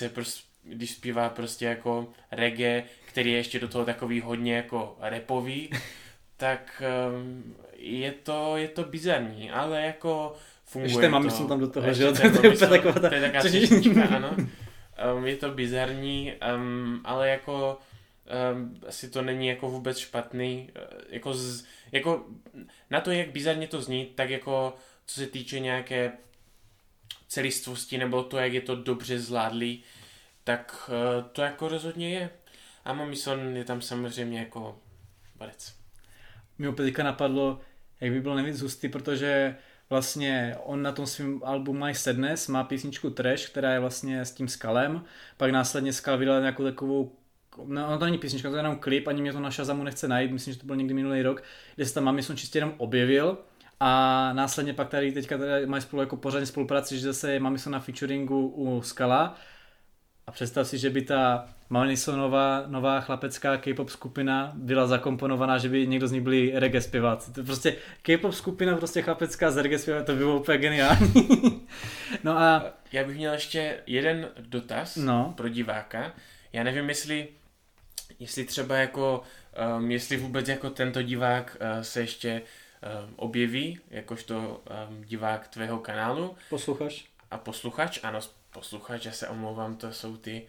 prostě 0.09 0.44
když 0.62 0.90
zpívá 0.90 1.29
prostě 1.29 1.64
jako 1.64 2.09
reggae, 2.31 2.85
který 3.09 3.33
je 3.33 3.37
ještě 3.37 3.59
do 3.59 3.68
toho 3.68 3.85
takový 3.85 4.20
hodně 4.20 4.57
jako 4.57 4.97
repový, 5.01 5.70
tak 6.37 6.83
um, 7.16 7.55
je 7.77 8.12
to, 8.12 8.57
je 8.57 8.68
to 8.68 8.85
bizarní, 8.85 9.51
ale 9.51 9.83
jako 9.83 10.37
funguje 10.64 10.88
Ještě 10.88 11.01
to. 11.01 11.09
mám 11.09 11.49
tam 11.49 11.61
do 11.61 11.70
toho, 11.70 11.92
že 11.92 12.03
jo? 12.03 12.12
To 12.12 12.23
je 12.23 12.31
Mamison, 12.31 12.68
taková 12.68 12.92
ta... 12.92 13.09
to 13.09 13.14
je 13.14 13.20
taková 13.20 13.42
ano. 14.16 14.37
Um, 15.16 15.27
je 15.27 15.37
to 15.37 15.51
bizarní, 15.51 16.33
um, 16.57 17.01
ale 17.05 17.29
jako 17.29 17.79
um, 18.53 18.77
asi 18.88 19.11
to 19.11 19.23
není 19.23 19.49
jako 19.49 19.70
vůbec 19.70 19.99
špatný. 19.99 20.70
Uh, 20.77 21.01
jako, 21.09 21.35
z, 21.35 21.64
jako 21.92 22.25
na 22.94 23.00
to, 23.00 23.11
jak 23.11 23.30
bizarně 23.30 23.68
to 23.68 23.83
zní, 23.83 24.07
tak 24.07 24.30
jako 24.30 24.76
co 25.07 25.20
se 25.20 25.26
týče 25.26 25.61
nějaké 25.61 26.12
celistvosti 27.28 27.98
nebo 27.98 28.22
to, 28.22 28.38
jak 28.38 28.52
je 28.52 28.61
to 28.61 28.76
dobře 28.76 29.18
zvládlý, 29.18 29.83
tak 30.44 30.90
uh, 30.90 31.30
to 31.33 31.42
jako 31.42 31.68
rozhodně 31.68 32.11
je. 32.11 32.30
A 32.85 32.92
Mamison 32.92 33.57
je 33.57 33.64
tam 33.64 33.83
samozřejmě 33.83 34.38
jako 34.38 34.78
barec. 35.37 35.74
mi 36.59 36.68
opět 36.68 36.98
napadlo, 36.98 37.61
jak 38.00 38.12
by 38.12 38.20
bylo 38.20 38.35
nejvíc 38.35 38.61
hustý, 38.61 38.88
protože 38.88 39.57
vlastně 39.90 40.57
on 40.64 40.83
na 40.83 40.92
tom 40.92 41.07
svém 41.07 41.40
albu 41.44 41.72
My 41.72 41.94
Sadness 41.94 42.48
má 42.48 42.64
písničku 42.64 43.11
Trash, 43.11 43.48
která 43.48 43.72
je 43.72 43.80
vlastně 43.80 44.24
s 44.24 44.33
tím 44.33 44.48
Skalem, 44.48 45.04
pak 45.37 45.50
následně 45.50 45.92
Skal 45.92 46.18
vydal 46.18 46.40
nějakou 46.40 46.64
takovou 46.64 47.16
No, 47.67 47.87
ono 47.87 47.99
to 47.99 48.05
není 48.05 48.19
písnička, 48.19 48.49
to 48.51 48.57
je 48.57 48.59
jenom 48.61 48.77
klip, 48.77 49.09
ani 49.09 49.21
mě 49.23 49.33
to 49.33 49.40
na 49.40 49.51
Shazamu 49.51 49.85
nechce 49.85 50.09
najít, 50.09 50.33
myslím, 50.33 50.55
že 50.55 50.61
to 50.61 50.67
byl 50.67 50.77
někdy 50.77 50.95
minulý 50.95 51.23
rok, 51.23 51.43
kde 51.77 51.87
se 51.87 51.95
tam 51.95 52.05
Mamison 52.05 52.37
čistě 52.37 52.59
jenom 52.59 52.75
objevil 52.77 53.38
a 53.81 54.31
následně 54.33 54.73
pak 54.73 54.88
tady 54.88 55.12
teďka 55.12 55.38
tady 55.38 55.67
mají 55.67 55.83
spolu 55.83 56.03
jako 56.03 56.17
pořádně 56.17 56.47
spolupráci, 56.47 56.99
že 56.99 57.07
zase 57.07 57.33
je 57.33 57.40
Mamison 57.40 57.73
na 57.73 57.81
featuringu 57.81 58.49
u 58.49 58.83
Skala 58.83 59.35
a 60.27 60.33
představ 60.33 60.67
si, 60.69 60.79
že 60.79 60.90
by 60.90 61.03
ta 61.03 61.49
Mamisonová 61.71 62.64
nová 62.67 63.01
chlapecká 63.01 63.57
K-pop 63.57 63.88
skupina 63.90 64.53
byla 64.55 64.87
zakomponovaná, 64.87 65.59
že 65.59 65.69
by 65.69 65.87
někdo 65.87 66.09
z 66.09 66.12
nich 66.12 66.23
byli 66.23 66.53
reggae 66.55 66.81
zpěváci. 66.81 67.33
To 67.33 67.43
prostě 67.45 67.77
K-pop 68.03 68.33
skupina, 68.33 68.77
prostě 68.77 69.03
chlapecká 69.03 69.51
z 69.51 69.57
reggae 69.57 69.79
zpěváci, 69.79 70.07
to 70.07 70.12
by 70.12 70.19
bylo 70.19 70.40
úplně 70.40 70.59
geniální. 70.59 71.12
no 72.25 72.38
a 72.38 72.64
Já 72.93 73.05
bych 73.05 73.17
měl 73.17 73.33
ještě 73.33 73.77
jeden 73.87 74.29
dotaz 74.40 74.97
No. 74.97 75.35
pro 75.37 75.49
diváka. 75.49 76.12
Já 76.53 76.62
nevím, 76.64 76.88
jestli, 76.88 77.29
jestli 78.18 78.44
třeba 78.44 78.77
jako, 78.77 79.22
um, 79.79 79.90
jestli 79.90 80.16
vůbec 80.16 80.48
jako 80.48 80.70
tento 80.70 81.03
divák 81.03 81.57
uh, 81.61 81.83
se 81.83 82.00
ještě 82.00 82.42
um, 82.42 83.14
objeví, 83.16 83.81
jakožto 83.90 84.62
um, 84.88 85.05
divák 85.05 85.48
tvého 85.48 85.79
kanálu 85.79 86.37
posluchač? 86.50 87.03
a 87.31 87.38
posluchač, 87.38 87.98
ano, 88.03 88.20
posluchač, 88.50 89.05
já 89.05 89.12
se 89.12 89.29
omlouvám, 89.29 89.77
to 89.77 89.92
jsou 89.92 90.16
ty, 90.16 90.46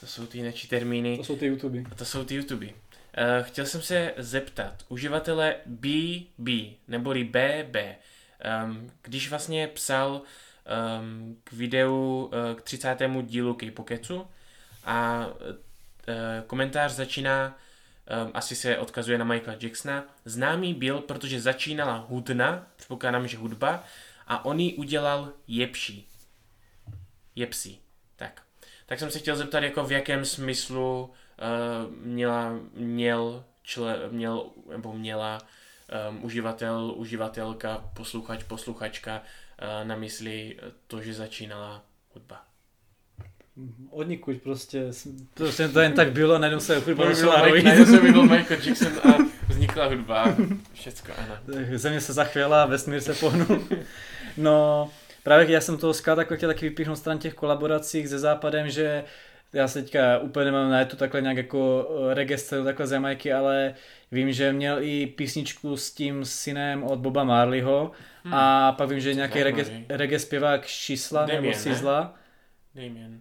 to 0.00 0.06
jsou 0.06 0.26
ty 0.26 0.42
nečí 0.42 0.68
termíny. 0.68 1.16
To 1.16 1.24
jsou 1.24 1.36
ty 1.36 1.46
YouTube. 1.46 1.82
A 1.90 1.94
to 1.94 2.04
jsou 2.04 2.24
ty 2.24 2.34
YouTube. 2.34 2.66
Uh, 2.66 2.72
chtěl 3.42 3.66
jsem 3.66 3.82
se 3.82 4.14
zeptat, 4.16 4.84
uživatele 4.88 5.56
BB, 5.66 6.48
neboli 6.88 7.24
BB, 7.24 7.76
um, 8.64 8.90
když 9.02 9.30
vlastně 9.30 9.68
psal 9.68 10.22
um, 11.00 11.36
k 11.44 11.52
videu 11.52 12.24
uh, 12.24 12.58
k 12.58 12.62
30. 12.62 12.96
dílu 13.22 13.54
K-Pokecu 13.54 14.26
a 14.84 15.26
komentář 16.46 16.92
začíná, 16.92 17.58
asi 18.34 18.56
se 18.56 18.78
odkazuje 18.78 19.18
na 19.18 19.24
Michaela 19.24 19.58
Jacksona, 19.60 20.04
známý 20.24 20.74
byl, 20.74 21.00
protože 21.00 21.40
začínala 21.40 21.96
hudna, 21.96 22.66
předpokládám, 22.76 23.28
že 23.28 23.36
hudba, 23.36 23.84
a 24.26 24.44
on 24.44 24.60
ji 24.60 24.74
udělal 24.74 25.32
jepší. 25.48 26.08
Jepsí. 27.34 27.80
Tak. 28.16 28.42
Tak 28.86 28.98
jsem 28.98 29.10
se 29.10 29.18
chtěl 29.18 29.36
zeptat, 29.36 29.62
jako 29.62 29.84
v 29.84 29.92
jakém 29.92 30.24
smyslu 30.24 31.02
uh, 31.04 31.94
měla, 31.94 32.52
měl, 32.74 33.44
čle, 33.62 33.98
měl, 34.10 34.50
nebo 34.70 34.92
měla 34.92 35.38
um, 36.10 36.24
uživatel, 36.24 36.92
uživatelka, 36.96 37.90
posluchač, 37.96 38.42
posluchačka 38.42 39.22
uh, 39.22 39.88
na 39.88 39.96
mysli 39.96 40.58
to, 40.86 41.02
že 41.02 41.14
začínala 41.14 41.82
hudba. 42.14 42.49
Od 43.90 44.08
nikud 44.08 44.36
prostě, 44.42 44.84
prostě 45.34 45.68
to 45.68 45.80
jen 45.80 45.92
tak 45.92 46.12
bylo, 46.12 46.38
najednou 46.38 46.60
se 46.60 46.78
hudba 46.78 47.04
Najednou 47.04 47.26
začala 47.26 47.48
rojit. 47.48 47.86
se 47.86 48.00
byl 48.00 48.22
Michael 48.22 48.60
Jackson 48.64 48.92
a 49.12 49.18
vznikla 49.48 49.86
hudba. 49.86 50.36
Všecko, 50.72 51.12
ano. 51.18 51.34
Země 51.78 52.00
se 52.00 52.12
zachvěla, 52.12 52.66
vesmír 52.66 53.00
se 53.00 53.14
pohnul. 53.14 53.64
No, 54.36 54.90
právě 55.22 55.50
já 55.50 55.60
jsem 55.60 55.78
toho 55.78 55.94
Ska 55.94 56.16
takhle 56.16 56.36
chtěl 56.36 56.50
taky 56.50 56.68
vypíchnout 56.68 56.98
stran 56.98 57.18
těch 57.18 57.34
kolaboracích 57.34 58.08
se 58.08 58.18
západem, 58.18 58.70
že 58.70 59.04
já 59.52 59.68
se 59.68 59.82
teďka 59.82 60.18
úplně 60.18 60.44
nemám 60.44 60.70
na 60.70 60.84
to 60.84 60.96
takhle 60.96 61.20
nějak 61.20 61.36
jako 61.36 61.90
eh, 62.10 62.14
reggae 62.14 62.38
stylu, 62.38 62.64
takhle 62.64 62.86
z 62.86 62.92
Jamaiky, 62.92 63.32
ale 63.32 63.74
vím, 64.12 64.32
že 64.32 64.52
měl 64.52 64.76
i 64.80 65.06
písničku 65.06 65.76
s 65.76 65.92
tím 65.92 66.24
synem 66.24 66.84
od 66.84 66.98
Boba 66.98 67.24
Marleyho 67.24 67.92
hmm. 68.24 68.34
a 68.34 68.72
pak 68.72 68.88
vím, 68.88 69.00
že 69.00 69.14
nějaký 69.14 69.42
reggae, 69.42 69.84
reggae 69.88 70.18
zpěvák 70.18 70.66
Šisla 70.66 71.20
nebo 71.20 71.32
Damien, 71.36 71.54
ne? 71.54 71.60
Sizla. 71.60 72.14
Damien. 72.74 73.20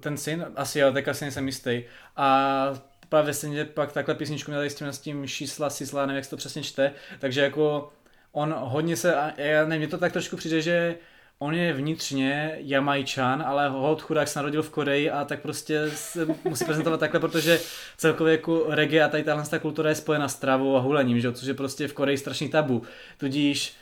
Ten 0.00 0.16
syn? 0.16 0.46
Asi 0.56 0.78
jo, 0.78 0.92
tak 0.92 1.08
asi 1.08 1.24
nejsem 1.24 1.46
jistý. 1.46 1.82
A 2.16 2.80
právě 3.08 3.34
stejně 3.34 3.64
pak 3.64 3.92
takhle 3.92 4.14
písničku 4.14 4.50
měl 4.50 4.62
s 4.62 4.74
tím, 4.74 4.88
s 4.88 4.98
tím 4.98 5.26
Šisla, 5.26 5.70
Sizla, 5.70 6.06
nevím, 6.06 6.16
jak 6.16 6.24
se 6.24 6.30
to 6.30 6.36
přesně 6.36 6.62
čte. 6.62 6.92
Takže 7.18 7.40
jako 7.40 7.92
on 8.32 8.54
hodně 8.58 8.96
se, 8.96 9.14
já 9.36 9.64
nevím, 9.66 9.78
mně 9.78 9.88
to 9.88 9.98
tak 9.98 10.12
trošku 10.12 10.36
přijde, 10.36 10.62
že 10.62 10.96
on 11.38 11.54
je 11.54 11.72
vnitřně 11.72 12.56
Jamajčan, 12.60 13.42
ale 13.46 13.68
hod 13.68 14.02
chudák 14.02 14.28
se 14.28 14.38
narodil 14.38 14.62
v 14.62 14.70
Koreji 14.70 15.10
a 15.10 15.24
tak 15.24 15.40
prostě 15.40 15.90
se 15.90 16.26
musí 16.44 16.64
prezentovat 16.64 17.00
takhle, 17.00 17.20
protože 17.20 17.60
celkově 17.96 18.32
jako 18.32 18.64
reggae 18.68 19.04
a 19.04 19.08
tady 19.08 19.22
tahle 19.22 19.44
ta 19.46 19.58
kultura 19.58 19.88
je 19.88 19.94
spojena 19.94 20.28
s 20.28 20.34
trávou 20.34 20.76
a 20.76 20.80
hulením, 20.80 21.20
že? 21.20 21.32
což 21.32 21.48
je 21.48 21.54
prostě 21.54 21.88
v 21.88 21.92
Koreji 21.92 22.18
strašný 22.18 22.48
tabu. 22.48 22.82
Tudíž 23.18 23.76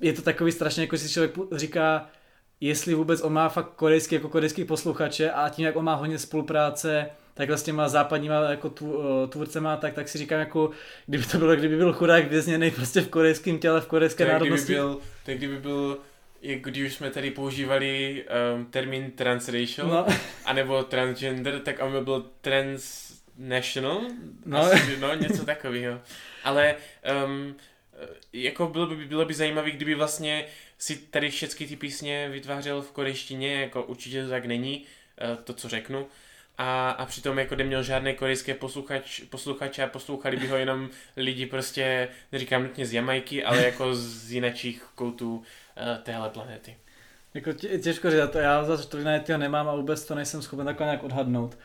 je 0.00 0.12
to 0.12 0.22
takový 0.22 0.52
strašně, 0.52 0.82
jako 0.82 0.98
si 0.98 1.08
člověk 1.12 1.34
říká, 1.52 2.08
jestli 2.60 2.94
vůbec 2.94 3.20
on 3.20 3.32
má 3.32 3.48
fakt 3.48 3.70
korejský 3.76 4.14
jako 4.14 4.28
korejský 4.28 4.64
posluchače 4.64 5.30
a 5.30 5.48
tím, 5.48 5.64
jak 5.64 5.76
on 5.76 5.84
má 5.84 5.94
hodně 5.94 6.18
spolupráce 6.18 7.10
takhle 7.34 7.58
s 7.58 7.62
těma 7.62 7.88
západníma 7.88 8.34
jako 8.50 8.70
tu, 8.70 9.02
eh, 9.24 9.26
tvůrcema, 9.28 9.76
tak, 9.76 9.94
tak 9.94 10.08
si 10.08 10.18
říkám 10.18 10.38
jako, 10.40 10.70
kdyby 11.06 11.24
to 11.24 11.38
bylo, 11.38 11.56
kdyby 11.56 11.76
byl 11.76 11.92
chudák 11.92 12.28
vězněný 12.28 12.70
prostě 12.70 13.00
v 13.00 13.08
korejském 13.08 13.58
těle, 13.58 13.80
v 13.80 13.86
korejské 13.86 14.24
To 14.24 14.30
je, 14.30 14.36
kdyby 14.36 14.44
národnosti. 14.50 14.72
byl, 14.74 14.98
je, 15.26 15.34
kdyby 15.36 15.58
byl 15.60 15.98
jak 16.42 16.60
když 16.60 16.86
už 16.86 16.94
jsme 16.94 17.10
tady 17.10 17.30
používali 17.30 18.24
um, 18.56 18.66
termín 18.66 19.10
transracial, 19.10 19.88
No, 19.88 20.06
anebo 20.44 20.82
transgender, 20.82 21.60
tak 21.60 21.76
on 21.82 21.92
by 21.92 22.00
byl 22.00 22.26
transnational, 22.40 24.00
No. 24.46 24.58
asi, 24.58 24.96
no 25.00 25.14
něco 25.14 25.44
takového. 25.44 26.00
Ale 26.44 26.74
um, 27.26 27.56
jako 28.32 28.66
bylo 28.66 28.86
by, 28.86 29.04
bylo 29.04 29.24
by 29.24 29.34
zajímavé, 29.34 29.70
kdyby 29.70 29.94
vlastně 29.94 30.44
si 30.78 30.96
tady 30.96 31.30
všechny 31.30 31.66
ty 31.66 31.76
písně 31.76 32.28
vytvářel 32.28 32.82
v 32.82 32.92
korejštině, 32.92 33.60
jako 33.60 33.82
určitě 33.82 34.24
to 34.24 34.30
tak 34.30 34.46
není, 34.46 34.84
eh, 35.20 35.36
to, 35.44 35.52
co 35.52 35.68
řeknu. 35.68 36.06
A, 36.58 36.90
a 36.90 37.06
přitom 37.06 37.38
jako 37.38 37.54
neměl 37.56 37.82
žádné 37.82 38.12
korejské 38.12 38.54
posluchač, 38.54 39.20
posluchače 39.20 39.82
a 39.82 39.86
poslouchali 39.86 40.36
by 40.36 40.46
ho 40.46 40.56
jenom 40.56 40.88
lidi 41.16 41.46
prostě, 41.46 42.08
neříkám 42.32 42.62
nutně 42.62 42.86
z 42.86 42.92
Jamajky, 42.92 43.44
ale 43.44 43.64
jako 43.64 43.94
z 43.94 44.32
jinečích 44.32 44.82
koutů 44.94 45.36
uh, 45.36 45.42
téhle 46.02 46.30
planety. 46.30 46.76
jako 47.34 47.52
tě, 47.52 47.78
těžko 47.78 48.10
říct, 48.10 48.30
to 48.32 48.38
já 48.38 48.64
zase 48.64 48.88
to 48.88 48.98
to 49.26 49.38
nemám 49.38 49.68
a 49.68 49.74
vůbec 49.74 50.04
to 50.04 50.14
nejsem 50.14 50.42
schopen 50.42 50.66
takhle 50.66 50.86
nějak 50.86 51.02
odhadnout. 51.02 51.58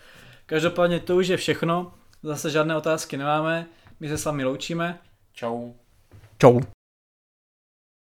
Každopádně 0.45 1.00
to 1.00 1.15
už 1.15 1.28
je 1.28 1.38
všechno, 1.38 1.93
zase 2.24 2.50
žádné 2.50 2.78
otázky 2.78 3.17
nemáme, 3.17 3.65
my 4.00 4.10
se 4.10 4.17
s 4.17 4.26
vámi 4.26 4.45
loučíme. 4.45 5.00
Čau. 5.34 5.72
Čau. 6.38 6.60